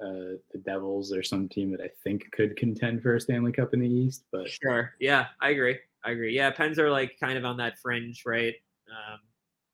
uh, 0.01 0.39
the 0.53 0.59
Devils 0.65 1.11
or 1.11 1.21
some 1.21 1.49
team 1.49 1.69
that 1.71 1.81
I 1.81 1.89
think 2.01 2.31
could 2.31 2.55
contend 2.55 3.01
for 3.01 3.15
a 3.15 3.19
Stanley 3.19 3.51
Cup 3.51 3.73
in 3.73 3.81
the 3.81 3.89
East. 3.89 4.23
But 4.31 4.47
Sure. 4.47 4.93
Yeah, 5.01 5.27
I 5.41 5.49
agree. 5.49 5.79
I 6.05 6.11
agree. 6.11 6.33
Yeah, 6.33 6.49
Pens 6.51 6.79
are 6.79 6.89
like 6.89 7.17
kind 7.19 7.37
of 7.37 7.43
on 7.43 7.57
that 7.57 7.77
fringe, 7.79 8.23
right? 8.25 8.55
Um, 8.89 9.19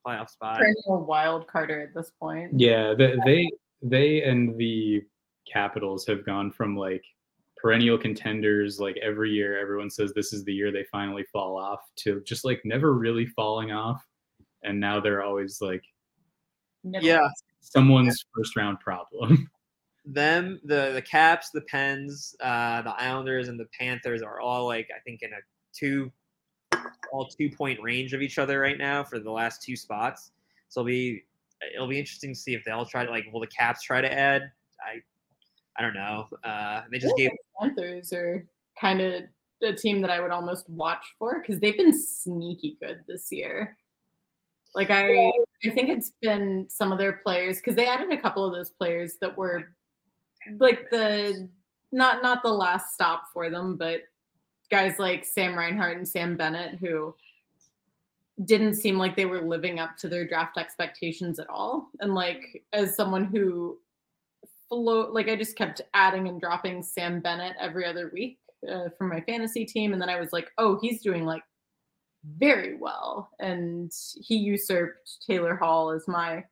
playoff 0.05 0.29
spot. 0.31 0.57
Perennial 0.57 1.05
wild 1.05 1.45
carder 1.45 1.81
at 1.81 1.93
this 1.93 2.11
point. 2.19 2.59
yeah, 2.59 2.95
they 2.97 3.15
they, 3.25 3.51
they 3.83 4.23
and 4.23 4.57
the 4.57 5.03
Capitals 5.51 6.05
have 6.07 6.25
gone 6.25 6.51
from 6.51 6.75
like 6.75 7.03
perennial 7.57 7.97
contenders 7.97 8.79
like 8.79 8.95
every 9.01 9.31
year 9.31 9.59
everyone 9.59 9.89
says 9.89 10.13
this 10.13 10.31
is 10.31 10.45
the 10.45 10.53
year 10.53 10.71
they 10.71 10.85
finally 10.89 11.25
fall 11.33 11.57
off 11.57 11.81
to 11.97 12.21
just 12.21 12.45
like 12.45 12.61
never 12.63 12.93
really 12.93 13.25
falling 13.25 13.69
off 13.69 14.01
and 14.63 14.79
now 14.79 14.99
they're 14.99 15.23
always 15.23 15.61
like 15.61 15.83
Never 16.83 17.05
Yeah. 17.05 17.27
someone's 17.61 18.23
first 18.35 18.55
round 18.55 18.79
problem 18.79 19.49
Them, 20.05 20.59
the 20.63 20.91
the 20.93 21.01
Caps, 21.03 21.51
the 21.51 21.61
Pens, 21.61 22.35
uh, 22.41 22.81
the 22.81 22.91
Islanders, 22.91 23.47
and 23.47 23.59
the 23.59 23.67
Panthers 23.77 24.23
are 24.23 24.39
all 24.39 24.65
like 24.65 24.87
I 24.95 24.99
think 25.01 25.21
in 25.21 25.31
a 25.33 25.37
two, 25.71 26.11
all 27.11 27.27
two 27.27 27.51
point 27.51 27.79
range 27.81 28.13
of 28.13 28.21
each 28.21 28.39
other 28.39 28.59
right 28.59 28.77
now 28.77 29.03
for 29.03 29.19
the 29.19 29.29
last 29.29 29.61
two 29.61 29.75
spots. 29.75 30.31
So 30.69 30.79
it'll 30.79 30.87
be 30.87 31.25
it'll 31.75 31.87
be 31.87 31.99
interesting 31.99 32.33
to 32.33 32.39
see 32.39 32.55
if 32.55 32.63
they'll 32.63 32.85
try 32.85 33.05
to 33.05 33.11
like 33.11 33.25
will 33.31 33.41
the 33.41 33.47
Caps 33.47 33.83
try 33.83 34.01
to 34.01 34.11
add. 34.11 34.49
I 34.81 35.01
I 35.77 35.81
don't 35.83 35.93
know. 35.93 36.27
Uh, 36.43 36.81
they 36.91 36.97
just 36.97 37.15
gave 37.15 37.29
the 37.29 37.37
Panthers 37.59 38.11
are 38.11 38.47
kind 38.79 39.01
of 39.01 39.23
a 39.61 39.73
team 39.73 40.01
that 40.01 40.09
I 40.09 40.21
would 40.21 40.31
almost 40.31 40.67
watch 40.69 41.05
for 41.19 41.39
because 41.41 41.59
they've 41.59 41.77
been 41.77 41.93
sneaky 41.93 42.77
good 42.81 43.03
this 43.07 43.27
year. 43.31 43.77
Like 44.75 44.89
I, 44.91 45.27
I 45.65 45.69
think 45.69 45.89
it's 45.89 46.11
been 46.21 46.67
some 46.69 46.91
of 46.91 46.97
their 46.97 47.13
players 47.13 47.57
because 47.57 47.75
they 47.75 47.87
added 47.87 48.11
a 48.11 48.21
couple 48.21 48.45
of 48.45 48.53
those 48.53 48.69
players 48.69 49.15
that 49.21 49.37
were 49.37 49.69
like 50.59 50.89
the 50.89 51.49
not 51.91 52.21
not 52.21 52.43
the 52.43 52.53
last 52.53 52.93
stop 52.93 53.23
for 53.33 53.49
them, 53.49 53.75
but 53.75 54.01
guys 54.69 54.99
like 54.99 55.25
Sam 55.25 55.57
Reinhart 55.57 55.97
and 55.97 56.07
Sam 56.07 56.37
Bennett 56.37 56.77
who 56.79 57.15
didn't 58.45 58.75
seem 58.75 58.97
like 58.97 59.15
they 59.15 59.25
were 59.25 59.41
living 59.41 59.79
up 59.79 59.97
to 59.97 60.07
their 60.07 60.25
draft 60.25 60.57
expectations 60.57 61.39
at 61.39 61.49
all. 61.49 61.89
And 61.99 62.13
like 62.13 62.63
as 62.71 62.95
someone 62.95 63.25
who 63.25 63.79
float 64.69 65.13
like 65.13 65.27
I 65.27 65.35
just 65.35 65.57
kept 65.57 65.81
adding 65.93 66.27
and 66.27 66.39
dropping 66.39 66.83
Sam 66.83 67.19
Bennett 67.19 67.55
every 67.59 67.85
other 67.85 68.11
week 68.13 68.37
uh, 68.69 68.89
for 68.97 69.05
my 69.07 69.21
fantasy 69.21 69.65
team, 69.65 69.93
and 69.93 70.01
then 70.01 70.09
I 70.09 70.19
was 70.19 70.31
like, 70.31 70.51
oh, 70.57 70.77
he's 70.81 71.01
doing 71.01 71.25
like 71.25 71.43
very 72.37 72.75
well, 72.77 73.29
and 73.39 73.91
he 74.15 74.35
usurped 74.35 75.25
Taylor 75.25 75.55
Hall 75.55 75.91
as 75.91 76.07
my 76.07 76.43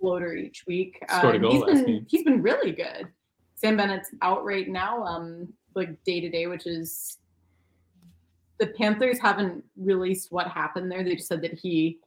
floater 0.00 0.34
each 0.34 0.64
week. 0.66 1.02
Um, 1.08 1.42
he's 1.42 1.64
been 1.64 2.06
he's 2.08 2.24
been 2.24 2.42
really 2.42 2.72
good. 2.72 3.08
Sam 3.54 3.76
Bennett's 3.76 4.10
out 4.22 4.44
right 4.44 4.68
now, 4.68 5.02
um, 5.04 5.52
like 5.74 6.02
day 6.04 6.20
to 6.20 6.28
day, 6.28 6.46
which 6.46 6.66
is 6.66 7.18
the 8.58 8.66
Panthers 8.68 9.18
haven't 9.18 9.64
released 9.76 10.30
what 10.30 10.48
happened 10.48 10.90
there. 10.90 11.02
They 11.02 11.16
just 11.16 11.28
said 11.28 11.42
that 11.42 11.58
he 11.58 11.98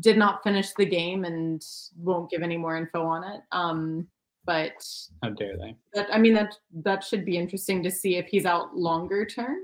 did 0.00 0.18
not 0.18 0.42
finish 0.42 0.72
the 0.72 0.84
game 0.84 1.24
and 1.24 1.64
won't 1.96 2.30
give 2.30 2.42
any 2.42 2.56
more 2.56 2.76
info 2.76 3.02
on 3.04 3.24
it. 3.24 3.40
Um, 3.52 4.08
but 4.46 4.84
how 5.22 5.30
dare 5.30 5.56
they 5.56 5.74
that 5.94 6.08
I 6.12 6.18
mean 6.18 6.34
that 6.34 6.54
that 6.82 7.02
should 7.02 7.24
be 7.24 7.38
interesting 7.38 7.82
to 7.82 7.90
see 7.90 8.16
if 8.16 8.26
he's 8.26 8.44
out 8.44 8.76
longer 8.76 9.24
term. 9.24 9.56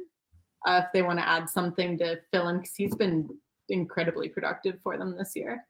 Uh, 0.66 0.82
if 0.84 0.92
they 0.92 1.02
want 1.02 1.18
to 1.18 1.28
add 1.28 1.48
something 1.48 1.96
to 1.98 2.20
fill 2.32 2.48
in, 2.48 2.58
because 2.58 2.74
he's 2.76 2.94
been 2.94 3.28
incredibly 3.68 4.28
productive 4.28 4.76
for 4.82 4.98
them 4.98 5.16
this 5.16 5.32
year. 5.34 5.64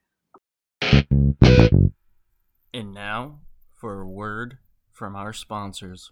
And 2.73 2.93
now 2.93 3.39
for 3.79 4.01
a 4.01 4.07
word 4.07 4.57
from 4.91 5.15
our 5.15 5.33
sponsors. 5.33 6.11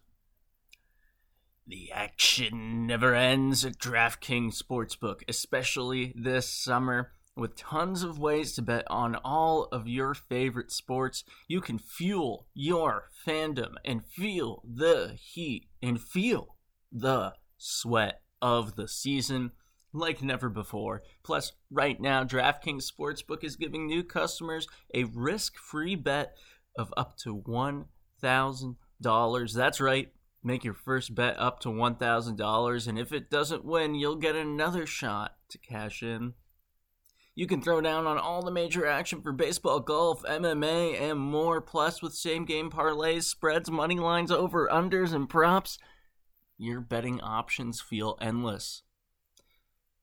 The 1.67 1.91
action 1.93 2.87
never 2.87 3.13
ends 3.13 3.63
at 3.63 3.77
DraftKings 3.77 4.59
Sportsbook, 4.59 5.21
especially 5.27 6.13
this 6.15 6.49
summer. 6.49 7.11
With 7.35 7.55
tons 7.55 8.01
of 8.01 8.17
ways 8.17 8.53
to 8.53 8.63
bet 8.63 8.85
on 8.89 9.15
all 9.23 9.65
of 9.71 9.87
your 9.87 10.15
favorite 10.15 10.71
sports, 10.71 11.23
you 11.47 11.61
can 11.61 11.77
fuel 11.77 12.47
your 12.55 13.09
fandom 13.25 13.75
and 13.85 14.03
feel 14.03 14.63
the 14.67 15.15
heat 15.15 15.69
and 15.81 16.01
feel 16.01 16.57
the 16.91 17.33
sweat 17.57 18.21
of 18.41 18.75
the 18.75 18.87
season 18.87 19.51
like 19.93 20.21
never 20.21 20.49
before. 20.49 21.01
Plus, 21.23 21.53
right 21.71 21.99
now, 21.99 22.23
DraftKings 22.23 22.89
Sportsbook 22.89 23.43
is 23.43 23.55
giving 23.55 23.87
new 23.87 24.03
customers 24.03 24.67
a 24.93 25.05
risk 25.05 25.57
free 25.57 25.95
bet 25.95 26.35
of 26.77 26.93
up 26.95 27.17
to 27.17 27.35
$1,000. 27.35 29.53
That's 29.53 29.81
right, 29.81 30.11
Make 30.41 30.63
your 30.63 30.73
first 30.73 31.15
bet 31.15 31.37
up 31.37 31.59
to 31.61 31.69
$1,000, 31.69 32.87
and 32.87 32.97
if 32.97 33.11
it 33.11 33.29
doesn't 33.29 33.65
win, 33.65 33.93
you'll 33.93 34.15
get 34.15 34.35
another 34.35 34.85
shot 34.85 35.35
to 35.49 35.57
cash 35.57 36.01
in. 36.01 36.33
You 37.35 37.45
can 37.45 37.61
throw 37.61 37.81
down 37.81 38.07
on 38.07 38.17
all 38.17 38.41
the 38.41 38.51
major 38.51 38.85
action 38.85 39.21
for 39.21 39.33
baseball, 39.33 39.81
golf, 39.81 40.23
MMA, 40.23 40.99
and 40.99 41.19
more. 41.19 41.59
Plus, 41.59 42.01
with 42.01 42.13
same 42.13 42.45
game 42.45 42.71
parlays, 42.71 43.23
spreads, 43.23 43.69
money 43.69 43.99
lines, 43.99 44.31
over 44.31 44.69
unders, 44.69 45.13
and 45.13 45.27
props, 45.27 45.77
your 46.59 46.81
betting 46.81 47.21
options 47.21 47.81
feel 47.81 48.17
endless. 48.21 48.83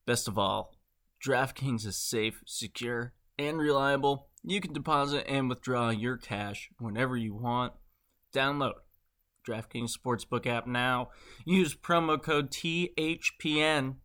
Best 0.06 0.26
of 0.26 0.38
all, 0.38 0.72
DraftKings 1.24 1.86
is 1.86 1.96
safe, 1.96 2.42
secure, 2.46 3.12
and 3.38 3.58
reliable. 3.58 4.28
You 4.42 4.60
can 4.60 4.72
deposit 4.72 5.26
and 5.28 5.48
withdraw 5.48 5.90
your 5.90 6.16
cash 6.16 6.70
whenever 6.78 7.16
you 7.16 7.34
want. 7.34 7.74
Download 8.34 8.72
DraftKings 9.46 9.92
Sportsbook 9.92 10.46
app 10.46 10.66
now. 10.66 11.10
Use 11.44 11.74
promo 11.74 12.20
code 12.20 12.50
THPN. 12.50 13.96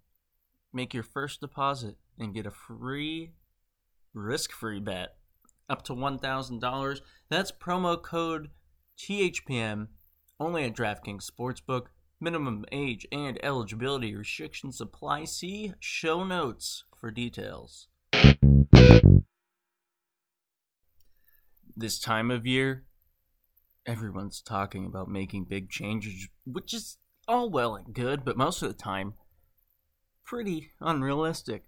Make 0.73 0.93
your 0.93 1.03
first 1.03 1.39
deposit 1.41 1.95
and 2.19 2.33
get 2.33 2.45
a 2.45 2.51
free, 2.51 3.31
risk 4.13 4.51
free 4.51 4.79
bet 4.79 5.15
up 5.69 5.83
to 5.83 5.93
$1,000. 5.93 7.01
That's 7.29 7.51
promo 7.51 8.01
code 8.01 8.49
THPN 8.99 9.87
only 10.39 10.65
at 10.65 10.75
DraftKings 10.75 11.29
Sportsbook. 11.29 11.87
Minimum 12.23 12.65
age 12.71 13.07
and 13.11 13.39
eligibility 13.43 14.15
restrictions 14.15 14.79
apply. 14.79 15.23
See 15.23 15.73
show 15.79 16.23
notes 16.23 16.83
for 16.95 17.09
details. 17.09 17.87
This 21.75 21.99
time 21.99 22.29
of 22.29 22.45
year, 22.45 22.83
everyone's 23.87 24.39
talking 24.39 24.85
about 24.85 25.07
making 25.07 25.45
big 25.45 25.71
changes, 25.71 26.27
which 26.45 26.75
is 26.75 26.99
all 27.27 27.49
well 27.49 27.73
and 27.75 27.91
good, 27.91 28.23
but 28.23 28.37
most 28.37 28.61
of 28.61 28.67
the 28.67 28.75
time, 28.75 29.15
pretty 30.23 30.73
unrealistic. 30.79 31.63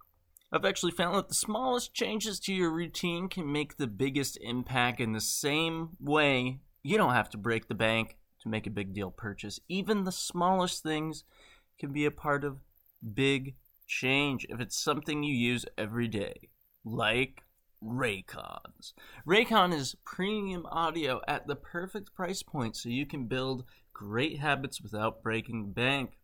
I've 0.51 0.65
actually 0.65 0.91
found 0.91 1.15
that 1.15 1.29
the 1.29 1.33
smallest 1.33 1.95
changes 1.95 2.39
to 2.41 2.53
your 2.53 2.69
routine 2.69 3.27
can 3.27 3.51
make 3.51 3.77
the 3.77 3.87
biggest 3.87 4.37
impact 4.39 4.99
in 4.99 5.13
the 5.13 5.19
same 5.19 5.97
way. 5.99 6.59
You 6.83 6.97
don't 6.97 7.15
have 7.15 7.31
to 7.31 7.39
break 7.39 7.67
the 7.67 7.73
bank 7.73 8.17
to 8.43 8.49
make 8.49 8.67
a 8.67 8.71
big 8.71 8.93
deal 8.93 9.09
purchase. 9.09 9.59
Even 9.67 10.03
the 10.03 10.11
smallest 10.11 10.83
things 10.83 11.23
can 11.79 11.91
be 11.91 12.05
a 12.05 12.11
part 12.11 12.43
of 12.43 12.59
big 13.13 13.55
change 13.87 14.45
if 14.49 14.59
it's 14.59 14.77
something 14.77 15.23
you 15.23 15.33
use 15.33 15.65
every 15.77 16.07
day, 16.07 16.49
like 16.85 17.43
Raycons. 17.83 18.93
Raycon 19.27 19.73
is 19.73 19.95
premium 20.05 20.65
audio 20.67 21.21
at 21.27 21.47
the 21.47 21.55
perfect 21.55 22.13
price 22.13 22.43
point 22.43 22.75
so 22.75 22.89
you 22.89 23.05
can 23.05 23.27
build 23.27 23.65
great 23.93 24.39
habits 24.39 24.81
without 24.81 25.23
breaking 25.23 25.65
the 25.65 25.73
bank. 25.73 26.17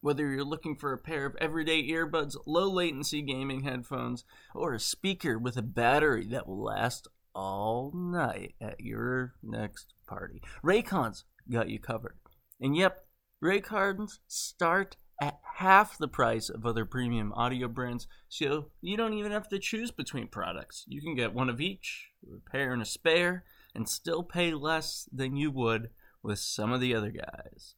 Whether 0.00 0.28
you're 0.28 0.44
looking 0.44 0.76
for 0.76 0.92
a 0.92 0.98
pair 0.98 1.26
of 1.26 1.36
everyday 1.40 1.88
earbuds, 1.88 2.36
low 2.46 2.70
latency 2.70 3.22
gaming 3.22 3.62
headphones, 3.62 4.24
or 4.54 4.72
a 4.72 4.80
speaker 4.80 5.38
with 5.38 5.56
a 5.56 5.62
battery 5.62 6.26
that 6.28 6.46
will 6.46 6.62
last 6.62 7.08
all 7.38 7.92
night 7.94 8.54
at 8.60 8.80
your 8.80 9.34
next 9.44 9.94
party, 10.08 10.42
Raycons 10.64 11.22
got 11.48 11.68
you 11.68 11.78
covered. 11.78 12.18
And 12.60 12.76
yep, 12.76 13.06
Raycons 13.42 14.18
start 14.26 14.96
at 15.22 15.38
half 15.58 15.96
the 15.96 16.08
price 16.08 16.48
of 16.48 16.66
other 16.66 16.84
premium 16.84 17.32
audio 17.34 17.68
brands, 17.68 18.08
so 18.28 18.70
you 18.80 18.96
don't 18.96 19.14
even 19.14 19.30
have 19.30 19.48
to 19.50 19.60
choose 19.60 19.92
between 19.92 20.26
products. 20.26 20.84
You 20.88 21.00
can 21.00 21.14
get 21.14 21.32
one 21.32 21.48
of 21.48 21.60
each, 21.60 22.08
a 22.24 22.50
pair 22.50 22.72
and 22.72 22.82
a 22.82 22.84
spare, 22.84 23.44
and 23.72 23.88
still 23.88 24.24
pay 24.24 24.52
less 24.52 25.08
than 25.12 25.36
you 25.36 25.52
would 25.52 25.90
with 26.24 26.40
some 26.40 26.72
of 26.72 26.80
the 26.80 26.92
other 26.92 27.12
guys. 27.12 27.76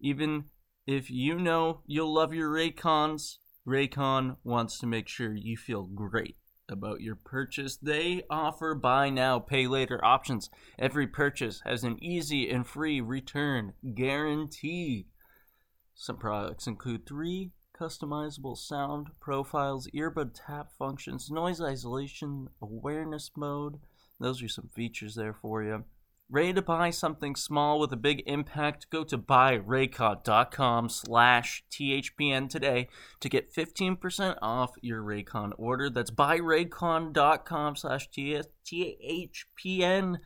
Even 0.00 0.44
if 0.86 1.10
you 1.10 1.38
know 1.38 1.82
you'll 1.86 2.14
love 2.14 2.32
your 2.32 2.50
Raycons, 2.50 3.36
Raycon 3.66 4.36
wants 4.44 4.78
to 4.78 4.86
make 4.86 5.08
sure 5.08 5.34
you 5.34 5.58
feel 5.58 5.82
great 5.82 6.36
about 6.68 7.00
your 7.00 7.14
purchase. 7.16 7.76
They 7.76 8.22
offer 8.28 8.74
buy 8.74 9.10
now, 9.10 9.38
pay 9.38 9.66
later 9.66 10.04
options. 10.04 10.50
Every 10.78 11.06
purchase 11.06 11.62
has 11.64 11.84
an 11.84 12.02
easy 12.02 12.50
and 12.50 12.66
free 12.66 13.00
return 13.00 13.72
guarantee. 13.94 15.06
Some 15.94 16.18
products 16.18 16.66
include 16.66 17.06
three 17.06 17.52
customizable 17.78 18.56
sound 18.56 19.08
profiles, 19.20 19.88
earbud 19.94 20.32
tap 20.46 20.72
functions, 20.78 21.30
noise 21.30 21.60
isolation, 21.60 22.48
awareness 22.60 23.30
mode. 23.36 23.78
Those 24.20 24.42
are 24.42 24.48
some 24.48 24.68
features 24.74 25.14
there 25.14 25.34
for 25.34 25.62
you. 25.62 25.84
Ready 26.30 26.52
to 26.52 26.60
buy 26.60 26.90
something 26.90 27.34
small 27.34 27.80
with 27.80 27.90
a 27.90 27.96
big 27.96 28.22
impact? 28.26 28.90
Go 28.90 29.02
to 29.02 29.16
buyraycon.com 29.16 30.90
slash 30.90 31.64
THPN 31.70 32.50
today 32.50 32.88
to 33.20 33.30
get 33.30 33.50
15% 33.50 34.36
off 34.42 34.72
your 34.82 35.02
Raycon 35.02 35.52
order. 35.56 35.88
That's 35.88 36.10
buyraycon.com 36.10 37.76
slash 37.76 38.10
THPN 38.10 40.16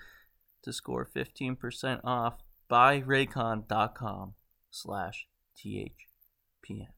to 0.65 0.73
score 0.73 1.09
15% 1.15 2.01
off. 2.03 2.35
Buyraycon.com 2.69 4.35
slash 4.73 5.29
THPN. 5.57 6.89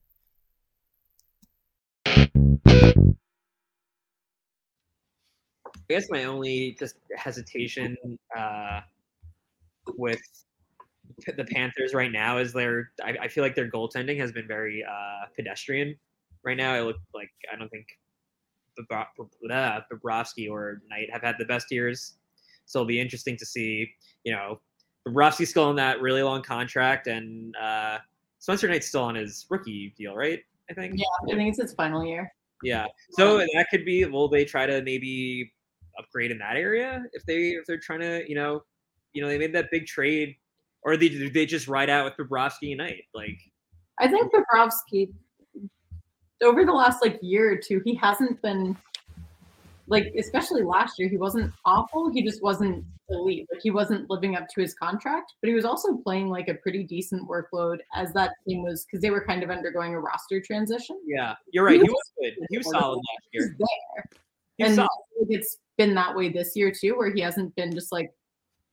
I 5.77 5.81
guess 5.91 6.07
my 6.09 6.25
only 6.25 6.75
just 6.79 6.97
hesitation 7.15 7.99
uh, 8.35 8.81
with 9.97 10.21
the 11.37 11.45
Panthers 11.45 11.95
right 11.95 12.11
now 12.11 12.39
is 12.39 12.53
their. 12.53 12.91
I, 13.03 13.17
I, 13.23 13.29
feel 13.29 13.45
like 13.45 13.55
their 13.55 13.71
goaltending 13.71 14.19
has 14.19 14.33
been 14.33 14.49
very 14.49 14.85
uh, 14.85 15.27
pedestrian 15.37 15.95
right 16.43 16.57
now. 16.57 16.75
It 16.75 16.83
look 16.83 16.97
like 17.15 17.31
I 17.53 17.57
don't 17.57 17.69
think 17.69 17.87
Bobrovsky 18.91 20.51
or 20.51 20.81
Knight 20.89 21.09
have 21.13 21.23
had 21.23 21.37
the 21.39 21.45
best 21.45 21.71
years, 21.71 22.15
so 22.65 22.81
it'll 22.81 22.87
be 22.87 23.01
interesting 23.01 23.37
to 23.37 23.47
see. 23.47 23.91
You 24.25 24.33
know, 24.33 24.61
Bobrovsky's 25.07 25.51
still 25.51 25.65
on 25.65 25.77
that 25.77 26.01
really 26.01 26.23
long 26.23 26.43
contract, 26.43 27.07
and 27.07 27.55
uh, 27.57 27.99
Spencer 28.39 28.69
Knight's 28.69 28.89
still 28.89 29.05
on 29.05 29.15
his 29.15 29.47
rookie 29.51 29.95
deal, 29.97 30.15
right? 30.15 30.41
I 30.71 30.75
think. 30.75 30.95
Yeah, 30.97 31.33
I 31.33 31.37
think 31.37 31.51
it's 31.51 31.61
his 31.61 31.75
final 31.75 32.05
year. 32.05 32.33
Yeah, 32.63 32.87
so 33.11 33.39
that 33.39 33.67
could 33.71 33.85
be. 33.85 34.05
Will 34.07 34.29
they 34.29 34.45
try 34.45 34.67
to 34.67 34.83
maybe 34.83 35.53
upgrade 35.99 36.31
in 36.31 36.39
that 36.39 36.57
area 36.57 37.05
if 37.13 37.25
they 37.25 37.51
if 37.51 37.65
they're 37.67 37.79
trying 37.79 38.01
to 38.01 38.25
you 38.29 38.35
know 38.35 38.63
you 39.15 39.23
know 39.23 39.29
they 39.29 39.39
made 39.39 39.55
that 39.55 39.71
big 39.71 39.87
trade 39.87 40.37
or 40.83 40.97
they 40.97 41.09
they 41.09 41.47
just 41.47 41.69
ride 41.69 41.89
out 41.89 42.05
with 42.05 42.29
Bobrovsky 42.29 42.71
and 42.71 42.79
Knight 42.79 43.05
like 43.15 43.39
I 43.99 44.09
think 44.09 44.33
Bobrovsky 44.33 45.13
over 46.43 46.65
the 46.65 46.73
last 46.73 47.03
like 47.03 47.19
year 47.23 47.53
or 47.53 47.57
two 47.57 47.81
he 47.85 47.95
hasn't 47.95 48.43
been 48.43 48.77
like 49.87 50.13
especially 50.19 50.63
last 50.63 50.99
year 50.99 51.09
he 51.09 51.17
wasn't 51.17 51.53
awful 51.65 52.11
he 52.11 52.23
just 52.23 52.43
wasn't 52.43 52.85
elite 53.11 53.47
like 53.53 53.61
he 53.63 53.71
wasn't 53.71 54.09
living 54.09 54.35
up 54.35 54.49
to 54.49 54.61
his 54.61 54.75
contract 54.75 55.35
but 55.41 55.49
he 55.49 55.55
was 55.55 55.65
also 55.65 55.97
playing 55.99 56.29
like 56.29 56.49
a 56.49 56.55
pretty 56.55 56.83
decent 56.83 57.29
workload 57.29 57.79
as 57.95 58.13
that 58.15 58.33
team 58.49 58.63
was 58.63 58.85
because 58.85 59.01
they 59.01 59.11
were 59.11 59.25
kind 59.25 59.43
of 59.43 59.51
undergoing 59.51 59.95
a 59.95 60.01
roster 60.01 60.41
transition. 60.41 60.99
Yeah 61.07 61.35
you're 61.53 61.65
right 61.65 61.75
he 61.75 61.83
was, 61.83 61.89
he 62.19 62.27
was 62.27 62.35
good 62.37 62.47
he 62.51 62.59
was 62.59 62.71
solid 62.71 62.97
last 62.97 63.29
year. 63.33 63.57
there. 63.59 64.05
And 64.67 64.75
solid. 64.77 64.89
it's 65.29 65.59
been 65.77 65.95
that 65.95 66.15
way 66.15 66.29
this 66.29 66.55
year 66.55 66.73
too, 66.73 66.97
where 66.97 67.13
he 67.13 67.21
hasn't 67.21 67.55
been 67.57 67.73
just 67.73 67.93
like 67.93 68.13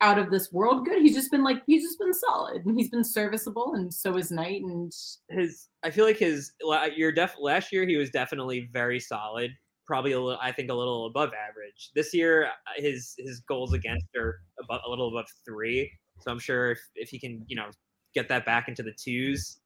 out 0.02 0.18
of 0.18 0.32
this 0.32 0.52
world 0.52 0.86
good. 0.86 1.02
He's 1.02 1.16
just 1.16 1.32
been 1.32 1.44
like 1.44 1.62
he's 1.68 1.84
just 1.84 2.00
been 2.00 2.14
solid 2.14 2.66
and 2.66 2.78
he's 2.78 2.90
been 2.90 3.04
serviceable, 3.04 3.74
and 3.76 3.94
so 3.94 4.18
is 4.18 4.32
Knight. 4.32 4.64
And 4.64 4.92
his, 5.30 5.68
I 5.84 5.92
feel 5.92 6.06
like 6.06 6.18
his 6.18 6.54
your 6.96 7.12
def 7.12 7.36
last 7.40 7.72
year 7.72 7.86
he 7.86 7.96
was 7.96 8.10
definitely 8.10 8.70
very 8.74 9.00
solid. 9.00 9.52
Probably 9.88 10.14
a 10.14 10.20
little, 10.20 10.40
I 10.42 10.52
think, 10.52 10.70
a 10.70 10.74
little 10.74 11.08
above 11.08 11.32
average. 11.34 11.92
This 11.96 12.14
year, 12.14 12.46
uh, 12.46 12.82
his 12.82 13.16
his 13.18 13.42
goals 13.42 13.74
against 13.74 14.06
are 14.16 14.42
about 14.64 14.82
a 14.86 14.90
little 14.90 15.10
above 15.10 15.28
three. 15.46 15.92
So 16.20 16.32
I'm 16.32 16.40
sure 16.40 16.72
if 16.72 16.80
if 16.96 17.10
he 17.10 17.20
can, 17.20 17.44
you 17.48 17.56
know, 17.56 17.70
get 18.14 18.28
that 18.30 18.46
back 18.46 18.68
into 18.68 18.84
the 18.84 18.94
twos, 18.94 19.60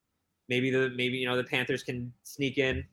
maybe 0.49 0.69
the 0.69 0.91
maybe 0.95 1.17
you 1.17 1.27
know 1.27 1.37
the 1.37 1.43
Panthers 1.43 1.83
can 1.83 2.11
sneak 2.23 2.57
in. 2.57 2.83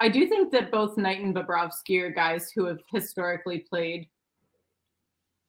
I 0.00 0.08
do 0.08 0.28
think 0.28 0.52
that 0.52 0.70
both 0.70 0.96
Knight 0.96 1.20
and 1.20 1.34
Bobrovsky 1.34 2.00
are 2.00 2.10
guys 2.10 2.52
who 2.54 2.66
have 2.66 2.78
historically 2.92 3.64
played 3.68 4.08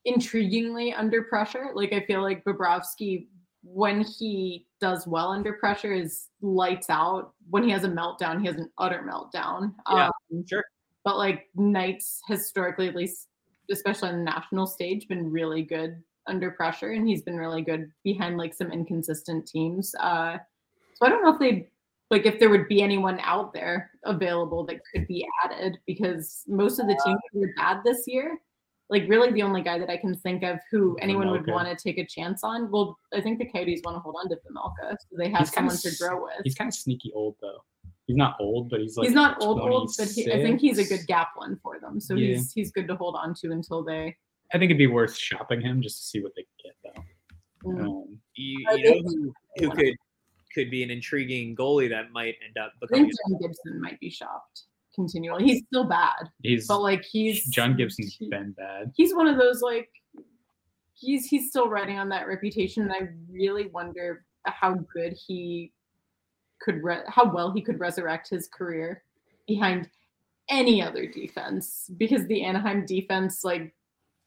intriguingly 0.06 0.92
under 0.96 1.22
pressure. 1.22 1.70
Like 1.74 1.92
I 1.92 2.00
feel 2.00 2.22
like 2.22 2.44
Bobrovsky, 2.44 3.26
when 3.62 4.02
he 4.02 4.66
does 4.80 5.06
well 5.06 5.30
under 5.30 5.54
pressure, 5.54 5.92
is 5.92 6.28
lights 6.40 6.90
out. 6.90 7.32
When 7.50 7.62
he 7.62 7.70
has 7.70 7.84
a 7.84 7.88
meltdown, 7.88 8.40
he 8.40 8.46
has 8.46 8.56
an 8.56 8.70
utter 8.78 9.06
meltdown. 9.08 9.74
Yeah, 9.90 10.10
um, 10.32 10.44
sure. 10.48 10.64
But 11.04 11.18
like 11.18 11.48
Knight's 11.54 12.20
historically, 12.28 12.88
at 12.88 12.94
least, 12.94 13.28
especially 13.70 14.10
on 14.10 14.18
the 14.18 14.24
national 14.24 14.66
stage, 14.66 15.08
been 15.08 15.30
really 15.30 15.62
good 15.62 16.02
under 16.26 16.50
pressure, 16.50 16.92
and 16.92 17.06
he's 17.06 17.22
been 17.22 17.36
really 17.36 17.62
good 17.62 17.90
behind 18.04 18.36
like 18.36 18.54
some 18.54 18.70
inconsistent 18.72 19.46
teams. 19.46 19.94
Uh, 20.00 20.38
so 20.94 21.06
I 21.06 21.08
don't 21.08 21.22
know 21.22 21.32
if 21.32 21.38
they 21.38 21.68
like 22.10 22.26
if 22.26 22.38
there 22.38 22.50
would 22.50 22.68
be 22.68 22.82
anyone 22.82 23.20
out 23.22 23.52
there 23.52 23.90
available 24.04 24.64
that 24.66 24.80
could 24.92 25.06
be 25.06 25.26
added 25.44 25.78
because 25.86 26.42
most 26.46 26.78
of 26.78 26.86
the 26.86 27.00
teams 27.04 27.20
were 27.32 27.52
bad 27.56 27.82
this 27.84 28.04
year 28.06 28.38
like 28.90 29.08
really 29.08 29.30
the 29.30 29.42
only 29.42 29.62
guy 29.62 29.78
that 29.78 29.88
I 29.88 29.96
can 29.96 30.14
think 30.14 30.42
of 30.42 30.58
who 30.70 30.96
anyone 31.00 31.30
would 31.30 31.46
want 31.46 31.68
to 31.68 31.76
take 31.82 31.96
a 31.98 32.04
chance 32.04 32.42
on. 32.42 32.70
Well, 32.70 32.98
I 33.14 33.20
think 33.20 33.38
the 33.38 33.46
Coyotes 33.46 33.80
want 33.84 33.96
to 33.96 34.00
hold 34.00 34.16
on 34.18 34.28
to 34.28 34.36
Vejmelka, 34.36 34.96
so 34.98 35.16
they 35.16 35.30
have 35.30 35.40
He's 35.40 35.50
kinda 35.50 35.70
someone 35.70 35.94
to 35.94 35.98
grow 35.98 36.22
with. 36.24 36.40
He's 36.42 36.56
kind 36.56 36.68
of 36.68 36.74
sneaky 36.74 37.12
old 37.14 37.36
though. 37.40 37.64
He's 38.06 38.16
not 38.16 38.36
old, 38.40 38.68
but 38.68 38.80
he's 38.80 38.96
like 38.96 39.06
he's 39.06 39.14
not 39.14 39.40
old 39.40 39.60
old, 39.60 39.92
but 39.96 40.08
he, 40.08 40.30
I 40.32 40.42
think 40.42 40.60
he's 40.60 40.78
a 40.78 40.84
good 40.84 41.06
gap 41.06 41.30
one 41.36 41.58
for 41.62 41.78
them. 41.78 42.00
So 42.00 42.14
Yeah. 42.14 42.34
he's 42.34 42.52
he's 42.52 42.72
good 42.72 42.88
to 42.88 42.96
hold 42.96 43.14
on 43.14 43.34
to 43.34 43.52
until 43.52 43.84
they. 43.84 44.16
I 44.52 44.58
think 44.58 44.70
it'd 44.70 44.78
be 44.78 44.88
worth 44.88 45.16
shopping 45.16 45.60
him 45.60 45.80
just 45.80 45.98
to 45.98 46.04
see 46.04 46.20
what 46.20 46.32
they 46.34 46.44
get 46.62 46.74
though. 46.82 47.70
Mm. 47.70 47.84
Um, 47.84 48.20
You, 48.34 48.66
you 48.74 48.84
know 48.90 49.08
who, 49.08 49.34
who 49.58 49.70
could 49.70 49.94
could 50.52 50.70
be 50.70 50.82
an 50.82 50.90
intriguing 50.90 51.54
goalie 51.54 51.88
that 51.88 52.10
might 52.10 52.34
end 52.44 52.58
up 52.60 52.72
I 52.82 52.86
becoming 52.86 53.04
think 53.04 53.14
John 53.28 53.38
Gibson 53.40 53.80
might 53.80 54.00
be 54.00 54.10
shopped 54.10 54.64
continually. 55.00 55.44
He's 55.44 55.62
still 55.66 55.84
bad, 55.84 56.28
he's 56.42 56.66
but 56.66 56.80
like 56.82 57.02
he's 57.04 57.44
John 57.46 57.76
Gibson's 57.76 58.14
he- 58.18 58.28
been 58.28 58.52
bad. 58.52 58.92
he's 58.96 59.14
one 59.14 59.26
of 59.26 59.36
those 59.38 59.62
like 59.62 59.88
he's 60.94 61.24
he's 61.26 61.48
still 61.48 61.68
riding 61.68 61.98
on 61.98 62.08
that 62.10 62.28
reputation 62.28 62.82
and 62.82 62.92
i 62.92 63.08
really 63.32 63.68
wonder 63.68 64.26
how 64.44 64.74
good 64.92 65.14
he 65.26 65.72
could 66.60 66.82
re- 66.84 67.06
how 67.08 67.24
well 67.32 67.50
he 67.52 67.62
could 67.62 67.80
resurrect 67.80 68.28
his 68.28 68.48
career 68.48 69.02
behind 69.46 69.88
any 70.50 70.82
other 70.82 71.06
defense 71.06 71.90
because 71.96 72.26
the 72.26 72.44
anaheim 72.44 72.84
defense 72.84 73.42
like 73.44 73.72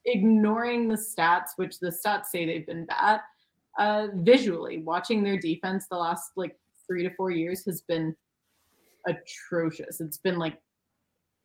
ignoring 0.06 0.88
the 0.88 0.96
stats 0.96 1.50
which 1.58 1.80
the 1.80 1.90
stats 2.04 2.26
say 2.32 2.44
they've 2.46 2.66
been 2.66 2.86
bad 2.88 3.20
uh 3.78 4.08
visually 4.16 4.80
watching 4.80 5.24
their 5.24 5.38
defense 5.40 5.86
the 5.92 5.96
last 5.96 6.32
like 6.36 6.56
three 6.88 7.04
to 7.04 7.14
four 7.16 7.30
years 7.30 7.64
has 7.66 7.82
been 7.82 8.16
atrocious 9.08 10.00
it's 10.02 10.18
been 10.18 10.38
like 10.38 10.58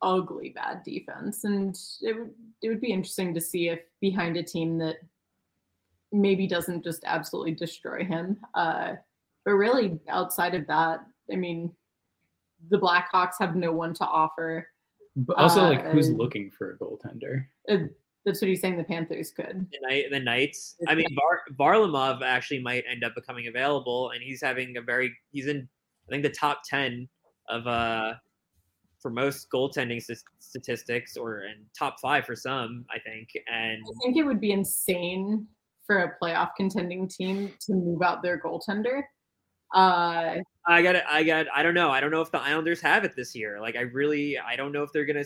ugly 0.03 0.51
bad 0.51 0.83
defense 0.85 1.44
and 1.44 1.77
it 2.03 2.16
would 2.16 2.31
it 2.62 2.68
would 2.68 2.81
be 2.81 2.92
interesting 2.92 3.35
to 3.35 3.40
see 3.40 3.68
if 3.68 3.81
behind 4.01 4.37
a 4.37 4.42
team 4.42 4.79
that 4.79 4.97
maybe 6.12 6.47
doesn't 6.47 6.85
just 6.85 7.03
absolutely 7.05 7.53
destroy 7.53 8.05
him 8.05 8.38
uh 8.55 8.92
but 9.44 9.53
really 9.53 9.99
outside 10.09 10.55
of 10.55 10.66
that 10.68 11.01
i 11.33 11.37
mean 11.37 11.71
the 12.71 12.79
blackhawks 12.79 13.35
have 13.40 13.57
no 13.57 13.73
one 13.73 13.92
to 13.94 14.05
offer 14.05 14.66
But 15.16 15.37
also, 15.37 15.62
like, 15.64 15.85
who's 15.87 16.11
Uh, 16.11 16.12
looking 16.12 16.49
for 16.51 16.73
a 16.73 16.79
goaltender? 16.79 17.47
Uh, 17.68 17.88
that's 18.25 18.40
what 18.40 18.49
he's 18.49 18.61
saying 18.61 18.77
the 18.77 18.85
panthers 18.85 19.33
could 19.33 19.66
the 19.73 19.88
night 19.88 20.05
the 20.11 20.21
Knights. 20.21 20.77
I 20.87 20.94
mean, 20.94 21.07
Var, 21.14 21.42
Varlamov 21.59 22.23
actually 22.23 22.62
might 22.62 22.85
end 22.88 23.03
up 23.03 23.14
becoming 23.16 23.49
available, 23.49 24.11
and 24.11 24.23
he's 24.23 24.40
having 24.40 24.77
a 24.77 24.83
very 24.83 25.12
he's 25.33 25.47
in 25.47 25.68
I 26.07 26.11
think 26.11 26.23
the 26.23 26.31
top 26.31 26.62
ten 26.68 27.09
of 27.49 27.67
uh 27.67 28.15
for 29.01 29.11
most 29.11 29.49
goaltending 29.55 30.03
st- 30.03 30.19
statistics, 30.41 31.17
or 31.17 31.43
in 31.43 31.65
top 31.79 32.01
five 32.01 32.25
for 32.27 32.35
some, 32.35 32.85
I 32.91 32.99
think. 32.99 33.29
And 33.53 33.81
i 33.87 33.93
think 34.03 34.17
it 34.17 34.25
would 34.25 34.41
be 34.41 34.51
insane 34.53 35.47
for 35.87 35.99
a 36.03 36.13
playoff 36.23 36.51
contending 36.57 37.09
team 37.09 37.53
to 37.61 37.75
move 37.75 38.03
out 38.03 38.23
their 38.23 38.41
goaltender 38.41 39.03
uh 39.75 40.37
I 40.71 40.83
got 40.83 40.97
it. 40.97 41.05
I 41.09 41.23
got. 41.23 41.47
I 41.55 41.63
don't 41.63 41.73
know. 41.73 41.91
I 41.91 41.99
don't 42.01 42.11
know 42.11 42.21
if 42.21 42.31
the 42.31 42.41
Islanders 42.41 42.79
have 42.83 43.05
it 43.05 43.17
this 43.17 43.35
year. 43.35 43.59
Like, 43.59 43.75
I 43.75 43.81
really, 43.81 44.39
I 44.39 44.55
don't 44.55 44.71
know 44.71 44.83
if 44.83 44.93
they're 44.93 45.07
gonna. 45.07 45.25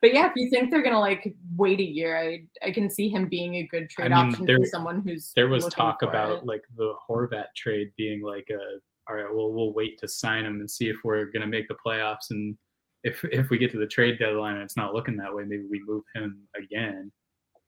but 0.00 0.12
yeah 0.14 0.26
if 0.26 0.32
you 0.36 0.48
think 0.48 0.70
they're 0.70 0.82
gonna 0.82 0.98
like 1.00 1.34
wait 1.56 1.80
a 1.80 1.84
year 1.84 2.16
i 2.16 2.42
i 2.66 2.70
can 2.70 2.88
see 2.88 3.08
him 3.08 3.28
being 3.28 3.56
a 3.56 3.66
good 3.66 3.90
trade 3.90 4.10
mean, 4.10 4.18
option 4.30 4.44
there- 4.46 4.58
for 4.58 4.64
someone 4.66 5.02
who's 5.04 5.32
There 5.34 5.48
was 5.48 5.66
talk 5.68 6.02
about 6.02 6.38
it. 6.38 6.46
like 6.46 6.62
the 6.76 6.94
Horvat 7.08 7.46
trade 7.56 7.90
being 7.96 8.22
like 8.22 8.48
a 8.50 8.78
all 9.08 9.16
right, 9.16 9.32
well 9.32 9.52
we'll 9.52 9.72
wait 9.72 9.98
to 10.00 10.08
sign 10.08 10.44
him 10.44 10.60
and 10.60 10.70
see 10.70 10.88
if 10.88 10.96
we're 11.04 11.26
gonna 11.26 11.46
make 11.46 11.68
the 11.68 11.76
playoffs 11.84 12.30
and 12.30 12.56
if 13.04 13.24
if 13.30 13.50
we 13.50 13.58
get 13.58 13.70
to 13.72 13.78
the 13.78 13.86
trade 13.86 14.18
deadline 14.18 14.54
and 14.54 14.62
it's 14.62 14.76
not 14.76 14.94
looking 14.94 15.16
that 15.16 15.34
way, 15.34 15.44
maybe 15.44 15.64
we 15.70 15.80
move 15.86 16.02
him 16.14 16.42
again. 16.56 17.10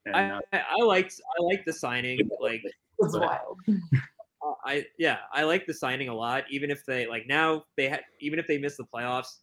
And 0.06 0.16
I, 0.16 0.30
uh, 0.30 0.40
I 0.52 0.62
I 0.80 0.84
liked. 0.84 1.20
I 1.38 1.42
liked 1.42 1.66
the 1.66 1.72
signing. 1.72 2.28
Like, 2.40 2.62
it's 2.98 3.16
wild 3.16 3.58
Uh, 4.40 4.52
I 4.64 4.86
yeah, 4.98 5.18
I 5.32 5.42
like 5.42 5.66
the 5.66 5.74
signing 5.74 6.08
a 6.08 6.14
lot. 6.14 6.44
Even 6.50 6.70
if 6.70 6.84
they 6.86 7.06
like 7.06 7.26
now 7.26 7.64
they 7.76 7.88
ha- 7.88 8.04
even 8.20 8.38
if 8.38 8.46
they 8.46 8.58
miss 8.58 8.76
the 8.76 8.84
playoffs, 8.84 9.38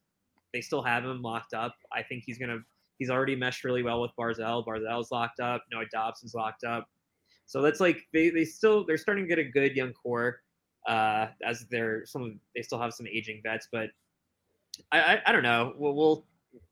they 0.53 0.61
still 0.61 0.81
have 0.81 1.03
him 1.03 1.21
locked 1.21 1.53
up. 1.53 1.75
I 1.91 2.01
think 2.01 2.23
he's 2.25 2.37
gonna 2.37 2.59
he's 2.97 3.09
already 3.09 3.35
meshed 3.35 3.65
really 3.65 3.83
well 3.83 4.01
with 4.01 4.11
Barzal. 4.17 4.65
Barzal's 4.65 5.11
locked 5.11 5.41
up. 5.41 5.63
Noah 5.71 5.85
Dobson's 5.91 6.33
locked 6.33 6.63
up. 6.63 6.87
So 7.45 7.61
that's 7.61 7.81
like 7.81 8.07
they 8.13 8.29
they 8.29 8.45
still 8.45 8.85
they're 8.85 8.97
starting 8.97 9.25
to 9.25 9.27
get 9.27 9.39
a 9.39 9.43
good 9.43 9.75
young 9.75 9.91
core. 9.93 10.39
Uh, 10.87 11.27
as 11.43 11.65
they're 11.71 12.05
some 12.05 12.23
of 12.23 12.31
they 12.55 12.61
still 12.61 12.79
have 12.79 12.93
some 12.93 13.07
aging 13.07 13.41
vets, 13.43 13.67
but 13.71 13.89
I 14.91 14.99
I, 14.99 15.21
I 15.27 15.31
don't 15.31 15.43
know. 15.43 15.73
We'll, 15.77 15.95
we'll 15.95 16.25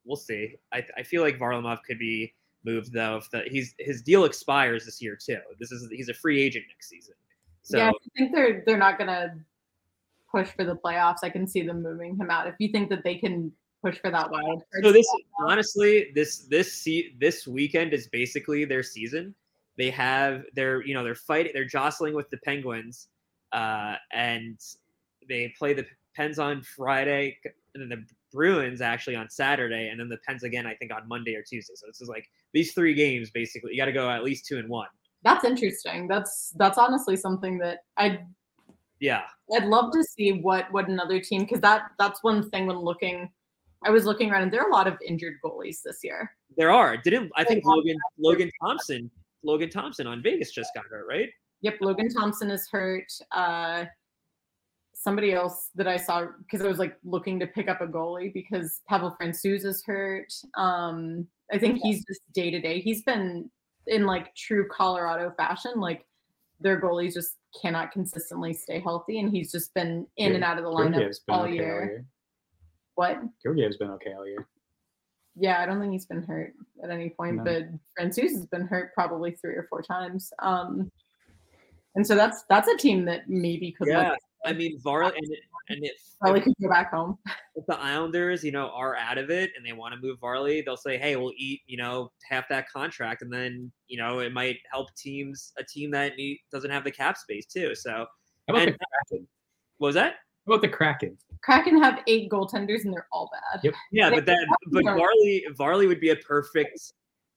we'll 0.05 0.17
see. 0.17 0.55
I 0.71 0.85
I 0.97 1.03
feel 1.03 1.21
like 1.21 1.39
Varlamov 1.39 1.79
could 1.83 1.99
be 1.99 2.33
moved 2.65 2.93
though 2.93 3.17
if 3.17 3.29
the 3.31 3.43
he's 3.47 3.75
his 3.79 4.01
deal 4.01 4.25
expires 4.25 4.85
this 4.85 5.01
year 5.01 5.17
too. 5.17 5.39
This 5.59 5.71
is 5.71 5.87
he's 5.91 6.09
a 6.09 6.13
free 6.13 6.41
agent 6.41 6.65
next 6.69 6.89
season. 6.89 7.15
So 7.63 7.77
yeah, 7.77 7.89
I 7.89 8.17
think 8.17 8.35
they're 8.35 8.63
they're 8.65 8.77
not 8.77 8.97
gonna 8.97 9.35
push 10.33 10.49
for 10.49 10.65
the 10.65 10.75
playoffs, 10.75 11.19
I 11.23 11.29
can 11.29 11.47
see 11.47 11.61
them 11.61 11.81
moving 11.81 12.17
him 12.17 12.29
out. 12.29 12.47
If 12.47 12.55
you 12.59 12.69
think 12.69 12.89
that 12.89 13.03
they 13.03 13.15
can 13.15 13.51
push 13.83 13.99
for 13.99 14.09
that 14.09 14.31
wild 14.31 14.63
card 14.71 14.83
So 14.83 14.91
this 14.91 15.05
honestly, 15.39 16.11
this 16.15 16.39
this 16.49 16.73
se- 16.73 17.15
this 17.19 17.47
weekend 17.47 17.93
is 17.93 18.07
basically 18.07 18.65
their 18.65 18.83
season. 18.83 19.35
They 19.77 19.91
have 19.91 20.43
they're 20.55 20.83
you 20.85 20.93
know 20.93 21.03
they're 21.03 21.15
fighting 21.15 21.51
they're 21.53 21.65
jostling 21.65 22.15
with 22.15 22.29
the 22.29 22.37
Penguins, 22.37 23.07
uh, 23.53 23.95
and 24.11 24.59
they 25.29 25.53
play 25.57 25.73
the 25.73 25.85
Pens 26.15 26.39
on 26.39 26.61
Friday, 26.61 27.37
and 27.73 27.81
then 27.81 27.89
the 27.89 28.05
Bruins 28.31 28.81
actually 28.81 29.15
on 29.15 29.29
Saturday, 29.29 29.89
and 29.89 29.99
then 29.99 30.09
the 30.09 30.17
Pens 30.27 30.43
again 30.43 30.65
I 30.67 30.75
think 30.75 30.91
on 30.93 31.07
Monday 31.07 31.35
or 31.35 31.43
Tuesday. 31.43 31.73
So 31.75 31.87
this 31.87 32.01
is 32.01 32.09
like 32.09 32.27
these 32.53 32.73
three 32.73 32.93
games 32.93 33.29
basically. 33.29 33.71
You 33.71 33.77
got 33.77 33.85
to 33.85 33.91
go 33.91 34.09
at 34.09 34.23
least 34.23 34.45
two 34.45 34.57
and 34.57 34.69
one. 34.69 34.87
that's 35.23 35.45
interesting. 35.45 36.07
That's 36.07 36.53
that's 36.57 36.77
honestly 36.77 37.15
something 37.15 37.57
that 37.59 37.79
I'd 37.97 38.25
Yeah, 38.99 39.23
I'd 39.55 39.65
love 39.65 39.91
to 39.93 40.03
see 40.03 40.41
what 40.41 40.71
what 40.71 40.87
another 40.87 41.19
team 41.19 41.41
because 41.41 41.61
that 41.61 41.91
that's 41.99 42.23
one 42.23 42.49
thing 42.49 42.67
when 42.67 42.77
looking. 42.77 43.29
I 43.85 43.89
was 43.89 44.05
looking 44.05 44.31
around 44.31 44.43
and 44.43 44.51
there 44.51 44.61
are 44.61 44.69
a 44.69 44.73
lot 44.73 44.87
of 44.87 44.97
injured 45.05 45.33
goalies 45.43 45.81
this 45.83 45.99
year. 46.03 46.31
there 46.55 46.71
are. 46.71 46.95
Didn't 46.97 47.31
I 47.35 47.43
think 47.43 47.65
Logan 47.65 47.97
Logan 48.17 48.49
Thompson 48.61 49.11
Logan 49.43 49.69
Thompson 49.69 50.07
on 50.07 50.21
Vegas 50.21 50.51
just 50.51 50.71
got 50.73 50.85
hurt 50.85 51.05
right? 51.07 51.29
Yep, 51.63 51.77
Logan 51.79 52.09
Thompson 52.09 52.51
is 52.51 52.67
hurt. 52.69 53.11
Uh, 53.31 53.85
somebody 54.93 55.33
else 55.33 55.69
that 55.75 55.87
I 55.87 55.97
saw 55.97 56.27
because 56.39 56.61
I 56.61 56.67
was 56.67 56.77
like 56.77 56.97
looking 57.03 57.39
to 57.39 57.47
pick 57.47 57.67
up 57.69 57.81
a 57.81 57.87
goalie 57.87 58.33
because 58.33 58.81
Pavel 58.87 59.15
Francouz 59.19 59.65
is 59.65 59.83
hurt. 59.85 60.31
Um, 60.55 61.25
I 61.51 61.57
think 61.57 61.79
he's 61.81 62.05
just 62.05 62.21
day 62.33 62.51
to 62.51 62.59
day. 62.59 62.79
He's 62.79 63.01
been 63.03 63.49
in 63.87 64.05
like 64.05 64.35
true 64.35 64.67
Colorado 64.69 65.33
fashion. 65.37 65.79
Like 65.79 66.05
their 66.59 66.81
goalies 66.81 67.13
just 67.13 67.37
cannot 67.59 67.91
consistently 67.91 68.53
stay 68.53 68.79
healthy, 68.79 69.19
and 69.19 69.31
he's 69.31 69.51
just 69.51 69.73
been 69.73 70.05
in 70.17 70.35
and 70.35 70.43
out 70.43 70.57
of 70.57 70.65
the 70.65 70.69
lineup 70.69 71.13
all 71.29 71.43
okay 71.43 71.53
year. 71.53 71.73
all 71.79 71.85
year. 71.85 72.05
What? 72.95 73.19
Georgiev's 73.45 73.77
been 73.77 73.89
okay 73.91 74.13
all 74.13 74.27
year. 74.27 74.47
Yeah, 75.35 75.61
I 75.61 75.65
don't 75.65 75.79
think 75.79 75.93
he's 75.93 76.05
been 76.05 76.23
hurt 76.23 76.53
at 76.83 76.91
any 76.91 77.09
point, 77.09 77.37
No. 77.37 77.43
but 77.43 77.63
Francouz 77.97 78.31
has 78.31 78.45
been 78.47 78.67
hurt 78.67 78.93
probably 78.93 79.31
three 79.31 79.55
or 79.55 79.65
four 79.69 79.81
times. 79.81 80.31
Um, 80.39 80.91
and 81.95 82.05
so 82.05 82.15
that's 82.15 82.43
that's 82.49 82.67
a 82.67 82.77
team 82.77 83.05
that 83.05 83.29
maybe 83.29 83.71
could 83.71 83.87
Yeah, 83.87 84.09
look, 84.11 84.19
I 84.45 84.53
mean 84.53 84.79
Varley 84.79 85.13
and 85.17 85.35
and 85.69 85.85
if 85.85 85.93
probably 86.19 86.41
could 86.41 86.53
go 86.61 86.69
back 86.69 86.91
home. 86.91 87.17
if 87.55 87.65
the 87.67 87.79
Islanders, 87.79 88.43
you 88.43 88.51
know, 88.51 88.69
are 88.73 88.97
out 88.97 89.17
of 89.17 89.29
it 89.29 89.51
and 89.55 89.65
they 89.65 89.71
want 89.71 89.93
to 89.93 89.99
move 90.01 90.19
Varley, 90.19 90.61
they'll 90.61 90.75
say, 90.75 90.97
"Hey, 90.97 91.15
we'll 91.15 91.31
eat, 91.37 91.61
you 91.67 91.77
know, 91.77 92.11
half 92.29 92.49
that 92.49 92.69
contract," 92.69 93.21
and 93.21 93.31
then 93.31 93.71
you 93.87 93.97
know 93.97 94.19
it 94.19 94.33
might 94.33 94.57
help 94.71 94.93
teams, 94.95 95.53
a 95.57 95.63
team 95.63 95.89
that 95.91 96.17
need, 96.17 96.39
doesn't 96.51 96.69
have 96.71 96.83
the 96.83 96.91
cap 96.91 97.17
space 97.17 97.45
too. 97.45 97.73
So, 97.75 97.91
How 97.91 98.55
about 98.55 98.67
And- 98.67 98.73
the 98.73 98.85
Kraken? 99.09 99.27
what 99.77 99.87
was 99.87 99.95
that? 99.95 100.15
How 100.45 100.53
about 100.53 100.61
the 100.61 100.67
Kraken? 100.69 101.17
Kraken 101.41 101.81
have 101.81 102.01
eight 102.07 102.29
goaltenders 102.29 102.83
and 102.83 102.93
they're 102.93 103.07
all 103.13 103.29
bad. 103.31 103.61
Yep. 103.63 103.73
Yeah, 103.93 104.09
They- 104.09 104.15
but 104.17 104.25
that, 104.25 104.47
but 104.71 104.83
Varley, 104.83 105.45
Varley 105.55 105.87
would 105.87 106.01
be 106.01 106.09
a 106.09 106.15
perfect. 106.17 106.77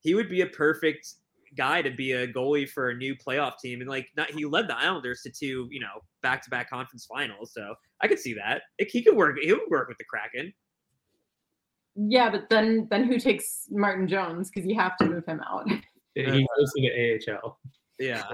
He 0.00 0.14
would 0.16 0.28
be 0.28 0.40
a 0.40 0.46
perfect 0.48 1.14
guy 1.56 1.82
to 1.82 1.90
be 1.90 2.12
a 2.12 2.26
goalie 2.26 2.68
for 2.68 2.90
a 2.90 2.96
new 2.96 3.14
playoff 3.14 3.58
team, 3.58 3.80
and 3.80 3.88
like, 3.88 4.08
not 4.16 4.30
he 4.30 4.44
led 4.44 4.68
the 4.68 4.76
Islanders 4.76 5.22
to 5.22 5.30
two, 5.30 5.68
you 5.70 5.80
know, 5.80 6.02
back-to-back 6.22 6.70
conference 6.70 7.06
finals. 7.06 7.52
So 7.52 7.74
I 8.00 8.08
could 8.08 8.18
see 8.18 8.34
that. 8.34 8.62
It, 8.78 8.88
he 8.90 9.02
could 9.02 9.16
work. 9.16 9.38
He 9.40 9.52
would 9.52 9.70
work 9.70 9.88
with 9.88 9.98
the 9.98 10.04
Kraken. 10.04 10.52
Yeah, 11.94 12.30
but 12.30 12.48
then 12.50 12.86
then 12.90 13.04
who 13.04 13.18
takes 13.18 13.66
Martin 13.70 14.06
Jones 14.06 14.50
because 14.50 14.68
you 14.68 14.76
have 14.76 14.96
to 14.98 15.06
move 15.06 15.24
him 15.26 15.40
out. 15.48 15.68
He 16.14 16.24
goes 16.24 16.72
to 16.74 16.80
the 16.80 17.30
AHL. 17.30 17.58
Yeah, 17.98 18.24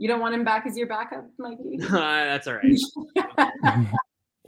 You 0.00 0.08
don't 0.08 0.20
want 0.20 0.34
him 0.34 0.44
back 0.44 0.66
as 0.66 0.78
your 0.78 0.86
backup, 0.86 1.26
Mikey. 1.38 1.76
that's 1.78 2.46
all 2.46 2.54
right. 2.54 3.86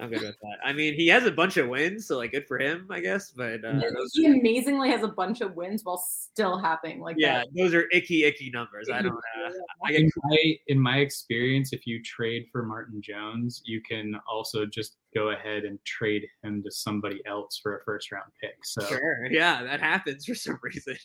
I'm 0.03 0.11
good 0.11 0.23
with 0.23 0.37
that. 0.41 0.59
I 0.65 0.73
mean, 0.73 0.95
he 0.95 1.07
has 1.09 1.27
a 1.27 1.31
bunch 1.31 1.57
of 1.59 1.69
wins, 1.69 2.09
so 2.09 2.17
like 2.17 2.33
good 2.33 2.49
for 2.49 2.59
him, 2.59 2.89
I 2.91 2.99
guess. 2.99 3.31
But 3.31 3.65
uh, 3.65 3.75
those, 3.75 4.11
He 4.13 4.27
amazingly 4.27 4.91
has 4.91 5.05
a 5.05 5.09
bunch 5.09 5.41
of 5.41 5.55
wins 5.55 5.85
while 5.85 5.99
still 5.99 6.59
having 6.59 6.99
like 7.01 7.15
yeah, 7.21 7.39
that. 7.39 7.49
those 7.57 7.73
are 7.73 7.89
icky, 7.93 8.25
icky 8.25 8.51
numbers. 8.51 8.91
I 8.93 9.01
don't. 9.01 9.13
Uh, 9.15 9.53
I 9.85 9.93
get 9.93 10.01
in 10.01 10.11
my 10.25 10.55
in 10.67 10.81
my 10.81 10.97
experience, 10.97 11.73
if 11.73 11.87
you 11.87 12.03
trade 12.03 12.47
for 12.51 12.65
Martin 12.65 13.01
Jones, 13.01 13.63
you 13.65 13.81
can 13.81 14.17
also 14.29 14.67
just 14.67 14.97
go 15.15 15.31
ahead 15.31 15.63
and 15.63 15.79
trade 15.85 16.25
him 16.43 16.65
to 16.65 16.71
somebody 16.73 17.21
else 17.25 17.61
for 17.63 17.79
a 17.79 17.85
first 17.85 18.11
round 18.11 18.33
pick. 18.41 18.57
So 18.65 18.85
sure. 18.85 19.29
Yeah, 19.31 19.63
that 19.63 19.79
happens 19.79 20.25
for 20.25 20.35
some 20.35 20.59
reason. 20.65 20.97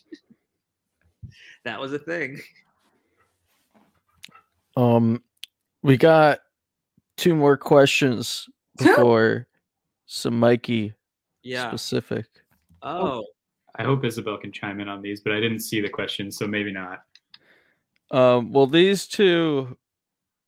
that 1.64 1.78
was 1.78 1.92
a 1.92 2.00
thing. 2.00 2.40
Um, 4.76 5.22
we 5.84 5.96
got 5.96 6.40
two 7.16 7.36
more 7.36 7.56
questions 7.56 8.48
before 8.78 9.46
some 10.06 10.38
Mikey 10.38 10.94
Yeah. 11.42 11.68
specific. 11.68 12.26
Oh, 12.82 13.24
I 13.76 13.84
hope 13.84 14.04
Isabel 14.04 14.38
can 14.38 14.52
chime 14.52 14.80
in 14.80 14.88
on 14.88 15.02
these, 15.02 15.20
but 15.20 15.32
I 15.32 15.40
didn't 15.40 15.60
see 15.60 15.80
the 15.80 15.88
question, 15.88 16.30
so 16.32 16.46
maybe 16.46 16.72
not. 16.72 17.02
Um, 18.10 18.52
well, 18.52 18.66
these 18.66 19.06
two, 19.06 19.76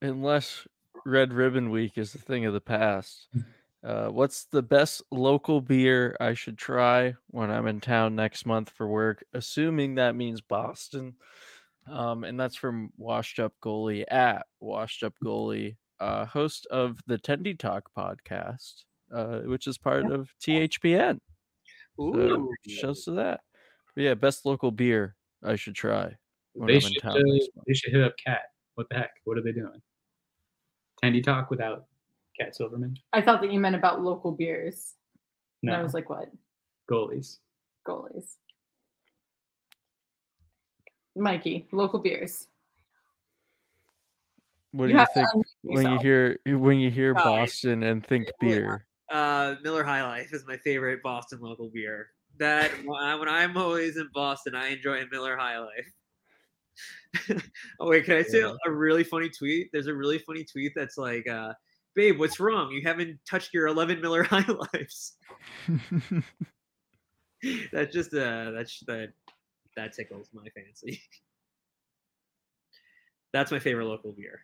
unless 0.00 0.66
Red 1.04 1.32
Ribbon 1.32 1.70
Week 1.70 1.98
is 1.98 2.14
a 2.14 2.18
thing 2.18 2.46
of 2.46 2.52
the 2.54 2.60
past, 2.60 3.28
uh, 3.84 4.08
what's 4.08 4.44
the 4.46 4.62
best 4.62 5.02
local 5.10 5.60
beer 5.60 6.16
I 6.20 6.34
should 6.34 6.58
try 6.58 7.14
when 7.28 7.50
I'm 7.50 7.66
in 7.66 7.80
town 7.80 8.16
next 8.16 8.46
month 8.46 8.70
for 8.70 8.88
work? 8.88 9.24
Assuming 9.34 9.94
that 9.96 10.16
means 10.16 10.40
Boston. 10.40 11.14
Um, 11.86 12.24
and 12.24 12.38
that's 12.38 12.56
from 12.56 12.92
Washed 12.96 13.38
Up 13.38 13.54
Goalie 13.62 14.04
at 14.08 14.46
Washed 14.60 15.02
Up 15.02 15.14
Goalie, 15.24 15.76
uh, 16.00 16.24
host 16.26 16.66
of 16.70 17.00
the 17.06 17.18
Tendy 17.18 17.58
Talk 17.58 17.90
podcast, 17.96 18.84
uh, 19.14 19.40
which 19.40 19.66
is 19.66 19.78
part 19.78 20.10
of 20.10 20.32
THPN. 20.40 21.18
So 21.98 22.16
Ooh. 22.16 22.54
shouts 22.66 23.04
to 23.04 23.12
that. 23.12 23.40
But 23.94 24.04
yeah, 24.04 24.14
best 24.14 24.46
local 24.46 24.70
beer 24.70 25.16
I 25.44 25.56
should 25.56 25.74
try 25.74 26.16
when 26.54 26.68
They 26.68 26.80
should, 26.80 27.04
uh, 27.04 27.14
they 27.66 27.74
should 27.74 27.92
hit 27.92 28.02
up 28.02 28.14
Cat. 28.24 28.42
What 28.74 28.88
the 28.88 28.96
heck? 28.96 29.10
What 29.24 29.36
are 29.38 29.42
they 29.42 29.52
doing? 29.52 29.80
Tendy 31.02 31.22
Talk 31.22 31.50
without 31.50 31.86
Cat 32.38 32.54
Silverman? 32.54 32.96
I 33.12 33.20
thought 33.20 33.40
that 33.42 33.52
you 33.52 33.60
meant 33.60 33.76
about 33.76 34.02
local 34.02 34.32
beers. 34.32 34.94
And 35.62 35.74
I 35.74 35.82
was 35.82 35.92
like, 35.92 36.08
what? 36.08 36.30
goalies. 36.90 37.38
Goalies. 37.86 38.36
Mikey, 41.16 41.66
local 41.72 41.98
beers. 41.98 42.46
What 44.72 44.86
do 44.86 44.90
You 44.90 44.94
you 44.94 44.98
have 44.98 45.12
think 45.12 45.28
unmute 45.28 45.44
when 45.62 45.90
you 45.90 45.98
hear 45.98 46.38
when 46.46 46.78
you 46.78 46.90
hear 46.90 47.14
Boston 47.14 47.82
and 47.82 48.06
think 48.06 48.28
beer? 48.40 48.86
Uh, 49.10 49.56
Miller 49.62 49.82
High 49.84 50.02
Life 50.02 50.32
is 50.32 50.44
my 50.46 50.56
favorite 50.58 51.02
Boston 51.02 51.40
local 51.40 51.70
beer. 51.72 52.10
That 52.38 52.70
when 52.84 53.28
I'm 53.28 53.56
always 53.56 53.96
in 53.96 54.08
Boston, 54.14 54.54
I 54.54 54.68
enjoy 54.68 55.02
a 55.02 55.06
Miller 55.10 55.36
High 55.36 55.58
Life. 55.58 55.92
oh 57.80 57.88
wait, 57.90 58.04
can 58.04 58.16
I 58.16 58.22
say 58.22 58.38
Yeah. 58.40 58.54
a 58.66 58.70
really 58.70 59.04
funny 59.04 59.28
tweet? 59.28 59.68
There's 59.72 59.88
a 59.88 59.94
really 59.94 60.18
funny 60.18 60.44
tweet 60.44 60.72
that's 60.74 60.96
like, 60.96 61.28
uh, 61.28 61.52
"Babe, 61.94 62.18
what's 62.18 62.40
wrong? 62.40 62.70
You 62.70 62.82
haven't 62.86 63.18
touched 63.28 63.52
your 63.52 63.66
11 63.66 64.00
Miller 64.00 64.22
High 64.30 64.46
Lives." 64.72 65.16
that's 67.72 67.92
just 67.92 68.14
uh, 68.14 68.52
that's 68.52 68.80
that 68.86 69.12
that 69.76 69.92
tickles 69.92 70.28
my 70.32 70.46
fancy. 70.54 71.02
that's 73.32 73.50
my 73.52 73.58
favorite 73.58 73.86
local 73.86 74.12
beer. 74.12 74.40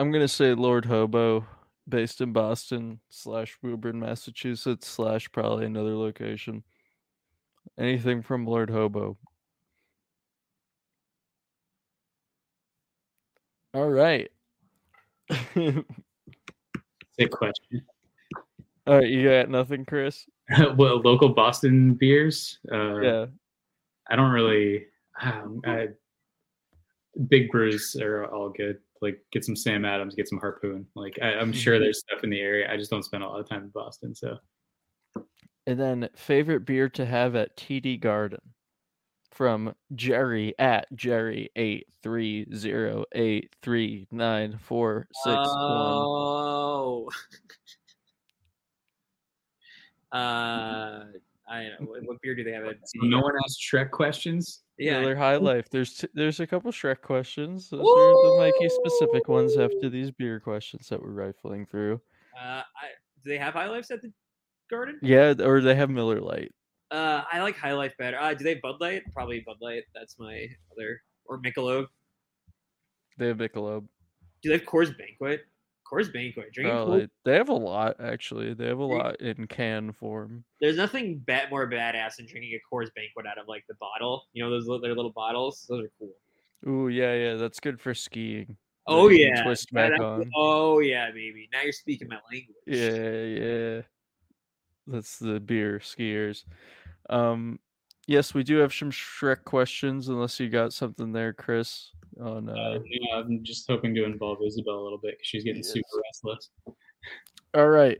I'm 0.00 0.10
gonna 0.10 0.28
say 0.28 0.54
Lord 0.54 0.86
Hobo, 0.86 1.46
based 1.86 2.22
in 2.22 2.32
Boston 2.32 3.00
slash 3.10 3.58
Woburn, 3.60 4.00
Massachusetts 4.00 4.88
slash 4.88 5.30
probably 5.30 5.66
another 5.66 5.94
location. 5.94 6.64
Anything 7.78 8.22
from 8.22 8.46
Lord 8.46 8.70
Hobo. 8.70 9.18
All 13.74 13.90
right. 13.90 14.30
Sick 15.54 15.84
question. 17.30 17.82
All 18.86 18.96
right, 18.96 19.06
you 19.06 19.28
got 19.28 19.50
nothing, 19.50 19.84
Chris? 19.84 20.24
well, 20.78 21.02
local 21.02 21.28
Boston 21.28 21.92
beers. 21.92 22.58
Uh, 22.72 23.00
Yeah. 23.02 23.26
I 24.08 24.16
don't 24.16 24.30
really. 24.30 24.86
Um, 25.20 25.60
I, 25.66 25.88
big 27.28 27.50
brews 27.50 27.96
are 28.00 28.24
all 28.24 28.48
good. 28.48 28.78
Like 29.00 29.20
get 29.32 29.44
some 29.44 29.56
Sam 29.56 29.84
Adams, 29.84 30.14
get 30.14 30.28
some 30.28 30.38
Harpoon. 30.38 30.86
Like 30.94 31.18
I, 31.22 31.34
I'm 31.34 31.52
sure 31.52 31.74
Mm-hmm. 31.74 31.84
there's 31.84 32.00
stuff 32.00 32.22
in 32.24 32.30
the 32.30 32.40
area. 32.40 32.70
I 32.70 32.76
just 32.76 32.90
don't 32.90 33.02
spend 33.04 33.22
a 33.22 33.28
lot 33.28 33.40
of 33.40 33.48
time 33.48 33.62
in 33.64 33.70
Boston. 33.70 34.14
So 34.14 34.38
And 35.66 35.78
then 35.80 36.08
favorite 36.16 36.66
beer 36.66 36.88
to 36.90 37.06
have 37.06 37.34
at 37.36 37.56
TD 37.56 38.00
Garden 38.00 38.40
from 39.32 39.74
Jerry 39.94 40.54
at 40.58 40.86
Jerry 40.94 41.50
eight 41.56 41.86
three 42.02 42.46
zero 42.54 43.04
eight 43.12 43.54
three 43.62 44.06
nine 44.10 44.58
four 44.60 45.06
six 45.24 45.36
one. 45.36 45.46
Oh. 45.48 47.08
uh, 50.12 51.04
I 51.48 51.62
don't 51.64 51.80
know. 51.80 51.86
What, 51.86 52.02
what 52.04 52.20
beer 52.22 52.34
do 52.34 52.44
they 52.44 52.52
have 52.52 52.64
at 52.64 52.76
no 52.96 53.20
one 53.20 53.34
asked 53.44 53.60
Shrek 53.62 53.90
questions. 53.90 54.62
Yeah. 54.80 55.00
Miller 55.00 55.14
High 55.16 55.36
Life. 55.50 55.68
There's 55.70 55.94
t- 55.94 56.08
there's 56.14 56.40
a 56.40 56.46
couple 56.46 56.72
Shrek 56.72 57.02
questions. 57.02 57.70
Those 57.70 57.80
are 57.80 57.84
the 57.84 58.36
Mikey 58.38 58.68
specific 58.70 59.28
ones 59.28 59.56
after 59.56 59.88
these 59.90 60.10
beer 60.10 60.40
questions 60.40 60.88
that 60.88 61.00
we're 61.02 61.10
rifling 61.10 61.66
through. 61.66 62.00
Uh, 62.36 62.62
I, 62.62 62.88
do 63.22 63.30
they 63.30 63.38
have 63.38 63.54
High 63.54 63.68
Lifes 63.68 63.90
at 63.90 64.00
the 64.00 64.10
Garden? 64.70 64.98
Yeah, 65.02 65.34
or 65.40 65.60
they 65.60 65.74
have 65.74 65.90
Miller 65.90 66.20
Lite. 66.20 66.52
Uh, 66.90 67.22
I 67.30 67.40
like 67.42 67.56
High 67.56 67.74
Life 67.74 67.94
better. 67.98 68.18
Uh, 68.18 68.34
do 68.34 68.42
they 68.42 68.54
have 68.54 68.62
Bud 68.62 68.76
Light? 68.80 69.02
Probably 69.12 69.40
Bud 69.46 69.56
Light. 69.60 69.84
That's 69.94 70.18
my 70.18 70.46
other. 70.72 71.00
Or 71.26 71.40
Michelob. 71.40 71.86
They 73.18 73.28
have 73.28 73.36
Michelob. 73.36 73.86
Do 74.42 74.48
they 74.48 74.56
have 74.56 74.66
Coors 74.66 74.96
Banquet? 74.96 75.42
Coors 75.90 76.12
Banquet. 76.12 76.52
Drinking 76.52 76.76
Oh, 76.76 76.86
Coors- 76.86 77.08
they, 77.24 77.30
they 77.30 77.36
have 77.36 77.48
a 77.48 77.54
lot 77.54 77.96
actually. 78.00 78.54
They 78.54 78.66
have 78.66 78.78
a 78.78 78.84
lot 78.84 79.20
in 79.20 79.46
can 79.46 79.92
form. 79.92 80.44
There's 80.60 80.76
nothing 80.76 81.18
bad, 81.18 81.50
more 81.50 81.68
badass 81.68 82.16
than 82.16 82.26
drinking 82.26 82.52
a 82.54 82.74
Coors 82.74 82.88
Banquet 82.94 83.26
out 83.26 83.38
of 83.38 83.48
like 83.48 83.64
the 83.68 83.74
bottle. 83.74 84.24
You 84.32 84.44
know 84.44 84.50
those 84.50 84.66
little, 84.66 84.80
their 84.80 84.94
little 84.94 85.12
bottles. 85.12 85.66
Those 85.68 85.84
are 85.84 85.90
cool. 85.98 86.12
Ooh, 86.68 86.88
yeah, 86.88 87.14
yeah, 87.14 87.34
that's 87.34 87.60
good 87.60 87.80
for 87.80 87.94
skiing. 87.94 88.56
Oh 88.86 89.08
can 89.08 89.18
yeah. 89.18 89.42
twist 89.44 89.72
back 89.72 89.98
on. 90.00 90.30
Oh 90.34 90.80
yeah, 90.80 91.10
baby. 91.10 91.48
Now 91.52 91.62
you're 91.62 91.72
speaking 91.72 92.08
my 92.08 92.18
language. 92.30 92.56
Yeah, 92.66 93.22
yeah. 93.22 93.82
That's 94.86 95.18
the 95.18 95.38
beer 95.38 95.78
skiers. 95.78 96.44
Um 97.08 97.60
yes, 98.06 98.34
we 98.34 98.42
do 98.42 98.56
have 98.58 98.74
some 98.74 98.90
Shrek 98.90 99.44
questions 99.44 100.08
unless 100.08 100.40
you 100.40 100.48
got 100.48 100.72
something 100.72 101.12
there, 101.12 101.32
Chris. 101.32 101.92
On 102.20 102.48
uh, 102.48 102.52
Uh, 102.52 102.78
yeah, 102.84 103.16
I'm 103.16 103.42
just 103.42 103.66
hoping 103.68 103.94
to 103.94 104.04
involve 104.04 104.38
Isabel 104.46 104.74
a 104.74 104.82
little 104.82 104.98
bit 104.98 105.12
because 105.12 105.26
she's 105.26 105.44
getting 105.44 105.62
Yes. 105.62 105.72
super 105.72 106.02
restless. 106.04 106.50
All 107.54 107.68
right. 107.68 107.98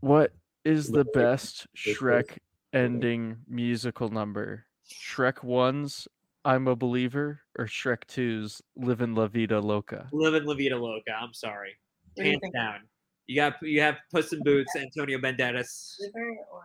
What 0.00 0.32
is 0.64 0.88
the 0.88 1.04
best 1.04 1.66
Shrek 1.76 2.38
ending 2.72 3.36
musical 3.46 4.08
number? 4.08 4.66
Shrek 4.88 5.38
1's 5.44 6.08
I'm 6.44 6.68
a 6.68 6.74
Believer 6.76 7.40
or 7.58 7.66
Shrek 7.66 8.04
2's 8.08 8.62
Livin' 8.76 9.14
La 9.14 9.26
Vida 9.26 9.60
Loca? 9.60 10.08
Living 10.12 10.44
La 10.44 10.54
Vida 10.54 10.76
Loca. 10.76 11.12
I'm 11.12 11.34
sorry. 11.34 11.76
What 12.14 12.24
do 12.24 12.30
you 12.30 12.38
Hands 12.42 12.54
down. 12.54 12.80
You 13.26 13.36
got 13.36 13.62
you 13.62 13.80
have 13.80 13.98
Puss 14.10 14.32
in 14.32 14.42
Boots, 14.42 14.74
Antonio 14.74 15.18
Banderas 15.18 15.94
Liver 16.00 16.36
or 16.50 16.62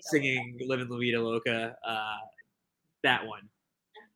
singing 0.00 0.58
"Living 0.66 0.88
La 0.88 0.98
Vida 0.98 1.20
Loca." 1.22 1.76
Uh, 1.86 2.16
that 3.02 3.24
one. 3.26 3.48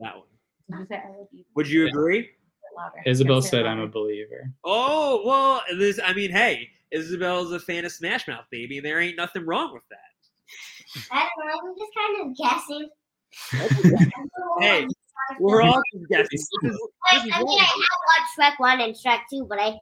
That 0.01 0.17
one. 0.17 0.27
Did 0.71 0.79
you 0.81 0.87
say 0.87 0.97
I 0.97 1.09
love 1.09 1.29
you? 1.33 1.45
Would 1.55 1.69
you 1.69 1.87
agree? 1.87 2.31
Louder. 2.77 3.03
Isabel 3.07 3.43
said 3.43 3.67
I'm 3.67 3.81
a 3.81 3.89
believer. 3.89 4.53
Oh 4.65 5.23
well, 5.25 5.63
this. 5.79 5.99
I 6.05 6.13
mean, 6.13 6.31
hey, 6.31 6.71
Isabel's 6.91 7.53
a 7.53 7.61
fan 7.61 7.85
of 7.85 7.93
Smash 7.93 8.29
Mouth, 8.29 8.45
baby. 8.51 8.81
There 8.81 9.01
ain't 9.01 9.17
nothing 9.17 9.45
wrong 9.47 9.73
with 9.73 9.83
that. 9.91 9.99
I 11.11 11.27
don't 11.37 11.47
know. 11.47 11.69
I'm 11.69 11.75
just 11.79 11.93
kind 11.97 12.21
of 12.23 12.37
guessing. 12.37 12.89
Hey, 14.61 14.87
We're 15.39 15.63
all 15.63 15.81
just 15.95 16.09
guessing. 16.09 16.27
This 16.33 16.49
is, 16.73 16.89
I, 17.13 17.25
this 17.25 17.35
I 17.35 17.41
is 17.41 17.45
mean, 17.45 17.61
I 17.61 17.65
have 17.65 18.39
watched 18.41 18.59
Shrek 18.59 18.59
1 18.59 18.81
and 18.81 18.95
Shrek 18.95 19.21
2, 19.31 19.47
but 19.49 19.61
I 19.61 19.79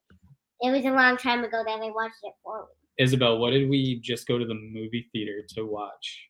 it 0.61 0.70
was 0.70 0.85
a 0.85 0.90
long 0.90 1.16
time 1.16 1.44
ago 1.44 1.62
that 1.64 1.81
I 1.81 1.90
watched 1.90 2.16
it 2.22 2.33
for. 2.42 2.66
Isabel, 2.99 3.38
what 3.38 3.51
did 3.51 3.68
we 3.68 4.01
just 4.01 4.27
go 4.27 4.38
to 4.38 4.44
the 4.44 4.55
movie 4.55 5.09
theater 5.12 5.42
to 5.51 5.64
watch? 5.64 6.29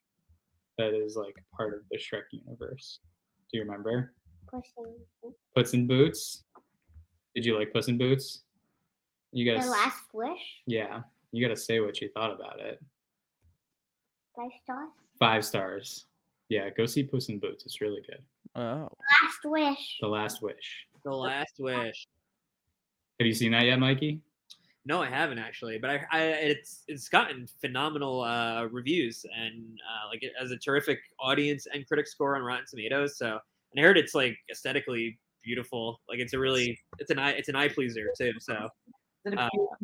That 0.79 0.95
is 0.95 1.17
like 1.17 1.35
part 1.57 1.75
of 1.75 1.81
the 1.91 1.97
Shrek 1.97 2.25
universe. 2.33 3.01
Do 3.51 3.59
you 3.59 3.65
remember? 3.65 4.13
Pushing 4.51 4.95
Puss 5.55 5.75
in 5.75 5.87
Boots. 5.87 6.45
Did 7.35 7.45
you 7.45 7.59
like 7.59 7.73
Puss 7.73 7.89
in 7.89 7.99
Boots? 7.99 8.43
You 9.33 9.51
guys, 9.53 9.65
the 9.65 9.71
last 9.71 10.03
wish. 10.13 10.41
yeah, 10.67 11.01
you 11.33 11.47
got 11.47 11.55
to 11.55 11.61
say 11.61 11.81
what 11.81 12.01
you 12.01 12.09
thought 12.15 12.33
about 12.33 12.61
it. 12.61 12.83
Five 14.35 14.51
stars. 14.63 14.89
Five 15.19 15.45
stars. 15.45 16.07
Yeah, 16.49 16.71
go 16.71 16.87
see 16.87 17.03
Puss 17.03 17.29
in 17.29 17.39
Boots. 17.39 17.65
It's 17.67 17.81
really 17.81 18.03
good. 18.07 18.23
Oh. 18.55 18.89
The 19.43 19.51
Last 19.51 19.69
wish. 19.71 19.97
The 20.01 20.09
Last 20.09 20.43
Wish. 20.43 20.87
The 21.05 21.11
Last 21.11 21.55
Wish. 21.59 22.09
Have 23.21 23.27
you 23.27 23.35
seen 23.35 23.53
that 23.53 23.65
yet, 23.65 23.79
Mikey? 23.79 24.21
No, 24.85 25.03
I 25.03 25.09
haven't 25.11 25.39
actually, 25.39 25.79
but 25.79 25.91
I, 25.91 26.07
I 26.13 26.21
it's 26.23 26.85
it's 26.87 27.09
gotten 27.09 27.49
phenomenal 27.61 28.21
uh, 28.23 28.67
reviews 28.71 29.27
and 29.37 29.81
uh, 29.83 30.09
like 30.09 30.23
it 30.23 30.33
has 30.39 30.53
a 30.53 30.57
terrific 30.57 31.01
audience 31.19 31.67
and 31.73 31.85
critic 31.89 32.07
score 32.07 32.37
on 32.37 32.43
Rotten 32.43 32.67
Tomatoes. 32.71 33.19
So, 33.19 33.41
and 33.77 33.85
I 33.85 33.87
heard 33.87 33.99
it's 33.99 34.15
like 34.15 34.37
aesthetically 34.51 35.19
beautiful. 35.45 36.01
Like 36.09 36.19
it's 36.19 36.33
a 36.33 36.39
really 36.39 36.79
it's 36.99 37.11
an 37.11 37.19
eye 37.19 37.31
it's 37.33 37.49
an 37.49 37.57
eye 37.57 37.69
pleaser 37.69 38.07
too. 38.19 38.33
So, 38.41 38.55
Is 39.25 39.33
it 39.33 39.35
a 39.35 39.41
Uh, 39.43 39.49
beautiful 39.53 39.77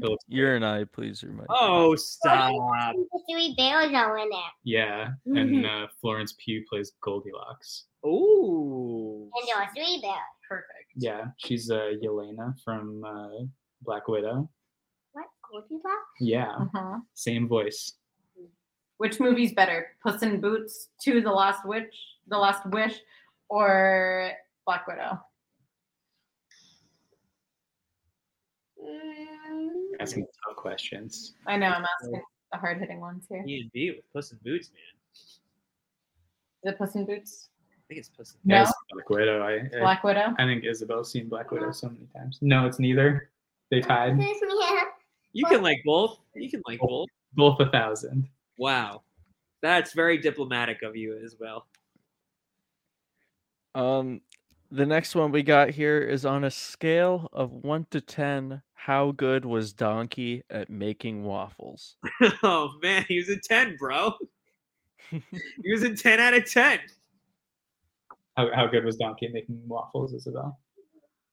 movie? 0.00 0.16
You're 0.28 0.56
an 0.56 0.64
eye 0.64 0.84
pleaser, 0.84 1.28
Mike. 1.32 1.46
oh 1.50 1.94
stop! 1.96 2.52
The 2.52 3.20
three 3.30 3.54
bears 3.56 3.92
are 3.94 4.18
in 4.18 4.28
it. 4.28 4.52
Yeah, 4.64 5.10
and 5.26 5.64
uh, 5.66 5.86
Florence 6.00 6.34
Pugh 6.44 6.64
plays 6.68 6.92
Goldilocks. 7.00 7.84
Ooh, 8.04 9.30
And 9.34 9.48
there 9.48 9.56
are 9.62 9.70
three 9.74 10.00
bears. 10.02 10.18
Perfect. 10.48 10.88
Yeah, 10.96 11.26
she's 11.36 11.70
uh, 11.70 11.92
Yelena 12.02 12.54
from 12.64 13.04
uh, 13.04 13.44
Black 13.82 14.08
Widow. 14.08 14.48
What? 15.12 15.26
Goldilocks? 15.50 16.16
Yeah, 16.20 16.54
Mhm. 16.74 17.02
same 17.14 17.46
voice. 17.48 17.94
Which 18.96 19.20
movie's 19.20 19.52
better, 19.52 19.96
Puss 20.02 20.22
in 20.22 20.40
Boots 20.40 20.88
to 21.02 21.20
The 21.20 21.30
Last 21.30 21.64
Witch, 21.64 21.94
The 22.26 22.36
Last 22.38 22.66
Wish, 22.66 22.98
or 23.48 24.32
Black 24.66 24.86
Widow? 24.86 25.20
Mm. 28.82 29.68
Asking 30.00 30.26
tough 30.46 30.56
questions. 30.56 31.34
I 31.46 31.56
know 31.56 31.68
I'm 31.68 31.84
asking 32.00 32.22
the 32.52 32.58
hard 32.58 32.78
hitting 32.78 33.00
ones 33.00 33.24
here. 33.28 33.44
E 33.46 33.60
and 33.60 33.72
B 33.72 33.90
with 33.90 34.12
Puss 34.12 34.32
in 34.32 34.38
Boots, 34.44 34.70
man. 34.72 34.82
Is 36.64 36.72
it 36.72 36.78
Puss 36.78 36.94
in 36.94 37.04
Boots? 37.04 37.48
I 37.72 37.80
think 37.88 38.00
it's 38.00 38.08
Puss 38.08 38.32
in 38.32 38.36
Boots. 38.36 38.44
No. 38.44 38.56
Yes, 38.56 38.72
Black 38.92 39.10
Widow. 39.10 39.42
I, 39.42 39.76
I, 39.76 39.80
Black 39.80 40.04
Widow. 40.04 40.34
I 40.38 40.44
think 40.44 40.64
Isabel's 40.64 41.10
seen 41.10 41.28
Black 41.28 41.50
Widow 41.50 41.72
so 41.72 41.88
many 41.88 42.06
times. 42.16 42.38
No, 42.40 42.66
it's 42.66 42.78
neither. 42.78 43.30
They 43.70 43.80
tied. 43.80 44.18
You 45.32 45.44
can 45.46 45.62
like 45.62 45.82
both. 45.84 46.18
You 46.34 46.48
can 46.48 46.62
like 46.66 46.80
both. 46.80 47.08
Both 47.34 47.60
a 47.60 47.70
thousand. 47.70 48.26
Wow, 48.58 49.02
that's 49.60 49.92
very 49.92 50.16
diplomatic 50.18 50.82
of 50.82 50.96
you 50.96 51.20
as 51.22 51.36
well. 51.38 51.66
Um, 53.74 54.20
the 54.70 54.86
next 54.86 55.14
one 55.14 55.32
we 55.32 55.42
got 55.42 55.70
here 55.70 56.00
is 56.00 56.26
on 56.26 56.44
a 56.44 56.50
scale 56.50 57.28
of 57.32 57.52
one 57.52 57.86
to 57.90 58.00
ten. 58.00 58.62
How 58.74 59.12
good 59.12 59.44
was 59.44 59.72
Donkey 59.72 60.42
at 60.50 60.70
making 60.70 61.24
waffles? 61.24 61.96
oh 62.42 62.70
man, 62.82 63.04
he 63.08 63.18
was 63.18 63.28
a 63.28 63.38
ten, 63.38 63.76
bro. 63.78 64.12
he 65.10 65.72
was 65.72 65.82
a 65.82 65.94
ten 65.94 66.20
out 66.20 66.34
of 66.34 66.50
ten. 66.50 66.80
How, 68.36 68.54
how 68.54 68.66
good 68.66 68.84
was 68.84 68.96
Donkey 68.96 69.26
at 69.26 69.32
making 69.32 69.60
waffles, 69.66 70.12
Isabel? 70.12 70.58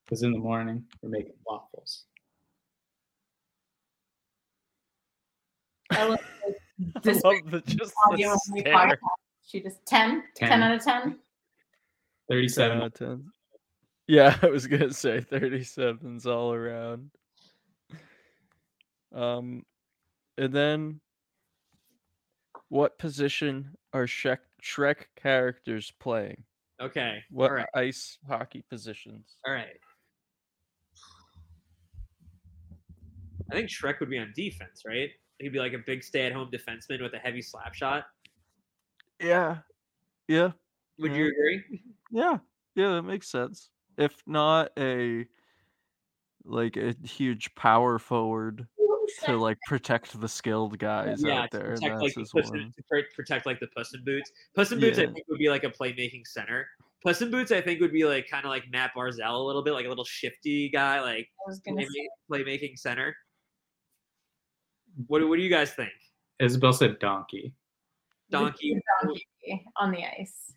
Because 0.05 0.23
in 0.23 0.31
the 0.31 0.39
morning 0.39 0.83
we're 1.01 1.09
making 1.09 1.33
waffles. 1.45 2.05
I 5.91 6.03
love 6.05 6.19
I 7.05 7.09
love 7.09 7.35
the, 7.51 7.61
just 7.65 7.93
the 8.11 8.35
stare. 8.59 8.73
podcast. 8.73 8.97
She 9.47 9.61
just 9.61 9.85
10? 9.85 10.23
10, 10.35 10.49
10. 10.49 10.63
out 10.63 10.75
of 10.75 10.83
10? 10.83 11.19
10 12.29 12.35
Thirty-seven. 12.37 12.77
out 12.79 12.85
of 12.87 12.93
10. 12.93 13.31
Yeah, 14.07 14.37
I 14.43 14.47
was 14.47 14.67
gonna 14.67 14.93
say 14.93 15.19
37s 15.21 16.25
all 16.25 16.53
around. 16.53 17.09
Um, 19.13 19.63
and 20.37 20.51
then 20.53 20.99
what 22.69 22.97
position 22.99 23.75
are 23.93 24.05
Shrek, 24.05 24.39
Shrek 24.61 25.05
characters 25.15 25.91
playing? 25.99 26.43
Okay. 26.81 27.23
What 27.29 27.51
right. 27.51 27.67
ice 27.73 28.17
hockey 28.27 28.63
positions? 28.69 29.37
All 29.47 29.53
right. 29.53 29.77
I 33.51 33.55
think 33.55 33.69
Shrek 33.69 33.99
would 33.99 34.09
be 34.09 34.17
on 34.17 34.33
defense, 34.35 34.81
right? 34.85 35.09
He'd 35.39 35.53
be 35.53 35.59
like 35.59 35.73
a 35.73 35.79
big 35.85 36.03
stay-at-home 36.03 36.49
defenseman 36.51 37.01
with 37.01 37.13
a 37.13 37.17
heavy 37.19 37.41
slap 37.41 37.73
shot. 37.75 38.05
Yeah, 39.21 39.59
yeah, 40.27 40.51
Would 40.97 41.11
Yeah. 41.11 41.17
you 41.17 41.27
agree? 41.27 41.81
Yeah, 42.15 42.37
yeah. 42.75 42.93
That 42.93 43.03
makes 43.03 43.29
sense. 43.29 43.69
If 43.97 44.23
not 44.25 44.71
a 44.79 45.25
like 46.45 46.77
a 46.77 46.95
huge 47.03 47.53
power 47.55 47.99
forward 47.99 48.67
to 49.25 49.37
like 49.37 49.57
protect 49.67 50.19
the 50.19 50.27
skilled 50.27 50.79
guys 50.79 51.21
yeah, 51.21 51.41
out 51.41 51.51
there, 51.51 51.75
protect 51.75 52.01
like 52.01 52.13
the 52.13 52.25
puss 52.33 52.51
in, 52.51 52.71
to 52.71 53.03
protect 53.13 53.45
like 53.45 53.59
the 53.59 53.67
Puss 53.75 53.93
in 53.93 54.03
Boots. 54.05 54.31
Puss 54.55 54.71
in 54.71 54.79
Boots, 54.79 54.97
I 54.97 55.07
think, 55.07 55.25
would 55.27 55.39
be 55.39 55.49
like 55.49 55.65
a 55.65 55.69
playmaking 55.69 56.25
center. 56.25 56.67
Puss 57.03 57.21
in 57.21 57.29
Boots, 57.29 57.51
I 57.51 57.59
think, 57.59 57.81
would 57.81 57.91
be 57.91 58.05
like 58.05 58.29
kind 58.29 58.45
of 58.45 58.49
like 58.49 58.63
Matt 58.71 58.91
Barzal 58.95 59.33
a 59.33 59.37
little 59.37 59.61
bit, 59.61 59.73
like 59.73 59.85
a 59.85 59.89
little 59.89 60.05
shifty 60.05 60.69
guy, 60.69 61.01
like 61.01 61.27
I 61.45 61.49
was 61.49 61.59
going 61.59 61.77
to 61.77 61.85
say. 61.85 62.07
playma- 62.31 62.45
playmaking 62.45 62.79
center. 62.79 63.13
What 65.07 65.19
do, 65.19 65.27
what 65.27 65.35
do 65.35 65.41
you 65.41 65.49
guys 65.49 65.71
think? 65.71 65.91
Isabel 66.39 66.71
said 66.71 66.97
donkey. 66.99 67.53
Donkey. 68.31 68.79
Donkey 69.03 69.65
on 69.75 69.91
the 69.91 70.05
ice. 70.19 70.53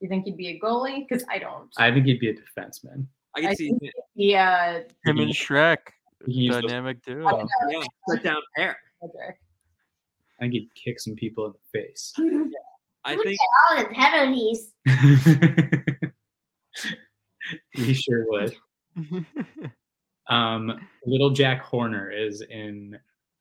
You 0.00 0.08
think 0.08 0.24
he'd 0.24 0.36
be 0.36 0.48
a 0.48 0.60
goalie? 0.60 1.06
Because 1.08 1.24
I 1.28 1.38
don't. 1.38 1.68
I 1.76 1.90
think 1.92 2.06
he'd 2.06 2.20
be 2.20 2.30
a 2.30 2.34
defenseman. 2.34 3.06
I 3.36 3.40
can 3.40 3.50
I 3.50 3.54
see, 3.54 3.72
think- 3.80 3.92
Yeah, 4.14 4.80
Him 5.04 5.18
and 5.18 5.32
Shrek, 5.32 5.78
He's 6.26 6.52
dynamic 6.52 7.02
duo. 7.04 7.28
know, 7.28 7.48
yeah, 7.68 7.82
shut 8.08 8.22
down 8.22 8.40
pair. 8.56 8.78
Cedric. 9.02 9.36
I 10.38 10.42
think 10.44 10.52
he'd 10.54 10.70
kick 10.74 11.00
some 11.00 11.14
people 11.14 11.46
in 11.46 11.52
the 11.52 11.80
face. 11.80 12.12
I 13.04 13.14
Look 13.14 13.26
think 13.26 13.38
all 13.70 13.78
the 13.78 13.84
penalties. 13.88 14.72
he 17.72 17.94
sure 17.94 18.26
would. 18.28 18.54
Um, 20.30 20.78
little 21.06 21.30
Jack 21.30 21.62
Horner 21.62 22.10
is 22.10 22.42
in 22.42 22.98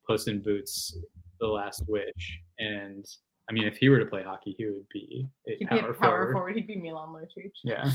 Puss 0.08 0.28
in 0.28 0.42
Boots: 0.42 0.98
The 1.42 1.46
Last 1.46 1.84
Wish, 1.90 2.40
and 2.60 3.06
I 3.50 3.54
mean, 3.54 3.66
if 3.66 3.78
he 3.78 3.90
were 3.90 4.00
to 4.00 4.06
play 4.06 4.24
hockey, 4.24 4.56
he 4.58 4.66
would 4.66 4.88
be 4.92 5.28
a 5.48 5.56
He'd 5.58 5.68
power, 5.70 5.80
be 5.82 5.88
a 5.88 5.94
power 5.94 5.96
forward. 5.96 6.34
forward. 6.34 6.56
He'd 6.56 6.68
be 6.68 6.76
Milan 6.76 7.10
Lucic. 7.10 7.52
Yeah, 7.64 7.86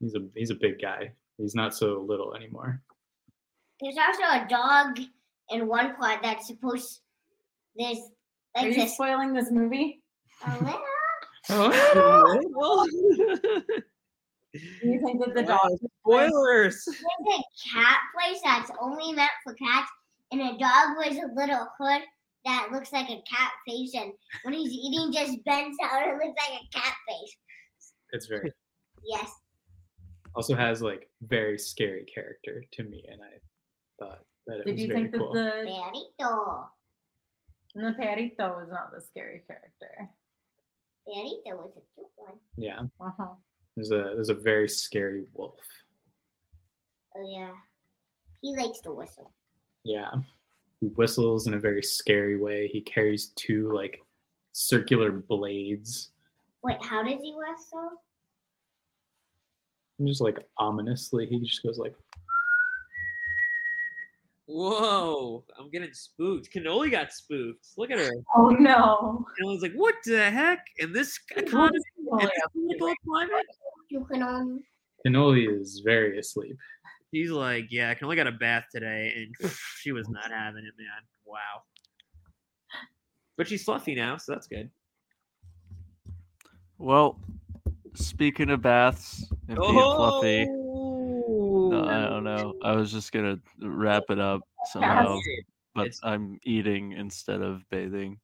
he's 0.00 0.14
a 0.14 0.20
he's 0.34 0.50
a 0.50 0.54
big 0.54 0.80
guy. 0.80 1.12
He's 1.38 1.54
not 1.54 1.74
so 1.74 2.04
little 2.06 2.34
anymore. 2.34 2.80
There's 3.80 3.96
also 3.98 4.44
a 4.44 4.48
dog 4.48 5.00
in 5.50 5.66
one 5.66 5.96
part 5.96 6.20
that's 6.22 6.46
supposed. 6.46 7.00
There's 7.76 7.98
Are 8.56 8.68
you 8.68 8.74
this. 8.74 8.94
spoiling 8.94 9.32
this 9.34 9.50
movie? 9.50 10.00
a 10.46 10.74
Oh, 11.50 12.40
Well, 12.54 12.86
Do 12.86 14.88
you 14.88 15.00
think 15.04 15.24
that 15.24 15.34
the 15.34 15.42
wow, 15.42 15.58
dog? 15.58 15.70
spoilers. 16.00 16.84
There's 16.84 17.40
a 17.40 17.42
cat 17.74 17.98
place 18.14 18.40
that's 18.44 18.70
only 18.80 19.12
meant 19.12 19.30
for 19.42 19.54
cats, 19.54 19.90
and 20.30 20.40
a 20.40 20.56
dog 20.58 20.96
wears 20.96 21.16
a 21.16 21.26
little 21.34 21.66
hood 21.80 22.02
that 22.44 22.68
looks 22.72 22.92
like 22.92 23.08
a 23.08 23.22
cat 23.30 23.52
face, 23.66 23.94
and 23.94 24.12
when 24.42 24.54
he's 24.54 24.70
eating, 24.72 25.12
just 25.12 25.42
bends 25.44 25.76
out 25.82 26.02
and 26.06 26.12
looks 26.18 26.40
like 26.48 26.60
a 26.60 26.78
cat 26.78 26.94
face. 27.08 27.36
it's 28.12 28.26
very 28.26 28.52
Yes. 29.04 29.30
also 30.34 30.54
has 30.54 30.80
like 30.82 31.08
very 31.22 31.58
scary 31.58 32.04
character 32.04 32.64
to 32.72 32.82
me, 32.84 33.04
and 33.10 33.20
I 33.22 33.38
thought 33.98 34.24
that 34.46 34.60
it 34.60 34.64
Did 34.66 34.72
was 34.72 34.80
you 34.82 34.88
very 34.88 35.00
think 35.00 35.12
that 35.12 35.18
cool. 35.18 35.32
the 35.32 36.10
Perrito. 36.20 36.68
the 37.74 37.94
Perrito 38.02 38.56
was 38.56 38.68
not 38.70 38.92
the 38.94 39.00
scary 39.00 39.42
character? 39.46 40.08
Perrito 41.08 41.56
was 41.56 41.72
a 41.76 41.80
cute 41.94 42.10
one. 42.16 42.38
Yeah, 42.56 42.80
Uh-huh. 43.00 43.34
there's 43.76 43.90
a 43.90 44.12
there's 44.14 44.28
a 44.30 44.34
very 44.34 44.68
scary 44.68 45.24
wolf. 45.34 45.58
Oh 47.16 47.26
yeah. 47.30 47.52
He 48.40 48.54
likes 48.56 48.80
to 48.80 48.92
whistle. 48.92 49.32
Yeah. 49.84 50.10
He 50.80 50.88
whistles 50.88 51.46
in 51.46 51.54
a 51.54 51.58
very 51.58 51.82
scary 51.82 52.36
way. 52.36 52.68
He 52.68 52.80
carries 52.80 53.32
two 53.36 53.72
like 53.72 54.00
circular 54.52 55.10
blades. 55.10 56.10
Wait, 56.62 56.82
how 56.82 57.02
does 57.02 57.20
he 57.22 57.34
whistle? 57.34 57.90
And 59.98 60.08
just 60.08 60.20
like 60.20 60.38
ominously, 60.58 61.26
he 61.26 61.40
just 61.40 61.62
goes 61.62 61.78
like 61.78 61.94
Whoa, 64.46 65.42
I'm 65.58 65.70
getting 65.70 65.92
spooked. 65.94 66.52
Cannoli 66.52 66.90
got 66.90 67.12
spooked. 67.12 67.66
Look 67.78 67.90
at 67.90 67.98
her. 67.98 68.10
Oh 68.36 68.50
no! 68.50 69.24
Cannoli's 69.40 69.62
like, 69.62 69.72
what 69.72 69.94
the 70.04 70.30
heck? 70.30 70.66
In 70.78 70.92
this 70.92 71.18
economy, 71.34 71.78
in 71.96 72.18
this 72.18 72.30
political 72.52 72.94
climate? 73.06 73.46
You 73.88 74.04
can 74.04 74.22
um, 74.22 74.30
only. 74.34 74.62
Cannoli 75.06 75.60
is 75.60 75.80
very 75.82 76.18
asleep. 76.18 76.58
He's 77.14 77.30
like, 77.30 77.66
yeah, 77.70 77.90
I 77.90 77.94
can 77.94 78.06
only 78.06 78.16
got 78.16 78.26
a 78.26 78.32
bath 78.32 78.64
today, 78.72 79.12
and 79.16 79.50
she 79.78 79.92
was 79.92 80.08
not 80.08 80.32
having 80.32 80.64
it, 80.64 80.74
man. 80.76 80.88
Wow. 81.24 81.62
But 83.36 83.46
she's 83.46 83.62
fluffy 83.62 83.94
now, 83.94 84.16
so 84.16 84.32
that's 84.32 84.48
good. 84.48 84.68
Well, 86.78 87.20
speaking 87.94 88.50
of 88.50 88.62
baths 88.62 89.24
and 89.48 89.56
being 89.58 89.72
fluffy, 89.74 90.46
Oh! 90.48 91.68
no, 91.70 91.84
I 91.84 92.08
don't 92.08 92.24
know. 92.24 92.54
I 92.64 92.74
was 92.74 92.90
just 92.90 93.12
gonna 93.12 93.38
wrap 93.62 94.04
it 94.10 94.18
up 94.18 94.40
somehow, 94.72 95.18
but 95.74 95.82
It's- 95.86 96.00
I'm 96.02 96.38
eating 96.44 96.92
instead 96.92 97.42
of 97.42 97.62
bathing. 97.70 98.18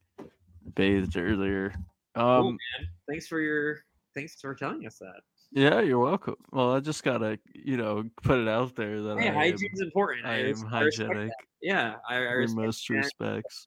Bathed 0.75 1.17
earlier. 1.17 1.73
Cool, 2.17 2.25
Um, 2.25 2.47
man. 2.79 2.89
Thanks 3.09 3.29
for 3.29 3.41
your 3.41 3.85
thanks 4.15 4.41
for 4.41 4.53
telling 4.55 4.85
us 4.87 4.99
that. 4.99 5.21
Yeah, 5.53 5.81
you're 5.81 5.99
welcome. 5.99 6.37
Well, 6.53 6.73
I 6.75 6.81
just 6.81 7.03
gotta, 7.03 7.39
you 7.53 7.77
know, 7.77 8.05
put 8.23 8.39
it 8.39 8.49
out 8.49 8.77
there 8.77 9.03
that 9.03 9.19
Hey, 9.19 9.31
I 9.31 9.47
am, 9.47 9.57
important. 9.81 10.27
I 10.27 10.43
res- 10.43 10.63
am 10.63 10.69
hygienic. 10.69 11.33
Yeah, 11.61 11.97
I, 12.09 12.17
I 12.17 12.43
in 12.43 12.55
most 12.55 12.87
that. 12.89 12.95
respects. 12.95 13.67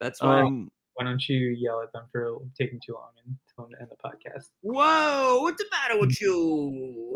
That's 0.00 0.20
why. 0.20 0.42
Um, 0.42 0.70
Why 0.94 1.04
don't 1.04 1.26
you 1.28 1.56
yell 1.58 1.80
at 1.82 1.92
them 1.92 2.04
for 2.10 2.38
taking 2.58 2.80
too 2.84 2.94
long 2.94 3.10
and 3.24 3.36
tell 3.54 3.66
them 3.66 3.74
to 3.74 3.80
end 3.80 3.90
the 3.90 3.96
podcast? 3.96 4.48
Whoa, 4.62 5.42
what's 5.42 5.62
the 5.62 5.68
matter 5.70 6.00
with 6.00 6.20
you? 6.20 7.14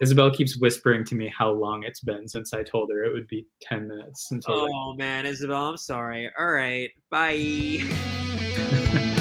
Isabel 0.00 0.30
keeps 0.30 0.58
whispering 0.58 1.04
to 1.06 1.14
me 1.16 1.32
how 1.36 1.50
long 1.50 1.82
it's 1.82 2.00
been 2.00 2.28
since 2.28 2.52
I 2.52 2.62
told 2.62 2.90
her 2.90 3.02
it 3.02 3.12
would 3.12 3.26
be 3.26 3.46
10 3.62 3.88
minutes 3.88 4.30
until 4.30 4.68
Oh 4.72 4.94
man, 4.94 5.26
Isabel, 5.26 5.70
I'm 5.70 5.76
sorry. 5.76 6.30
All 6.38 6.52
right, 6.52 6.90
bye. 7.10 7.82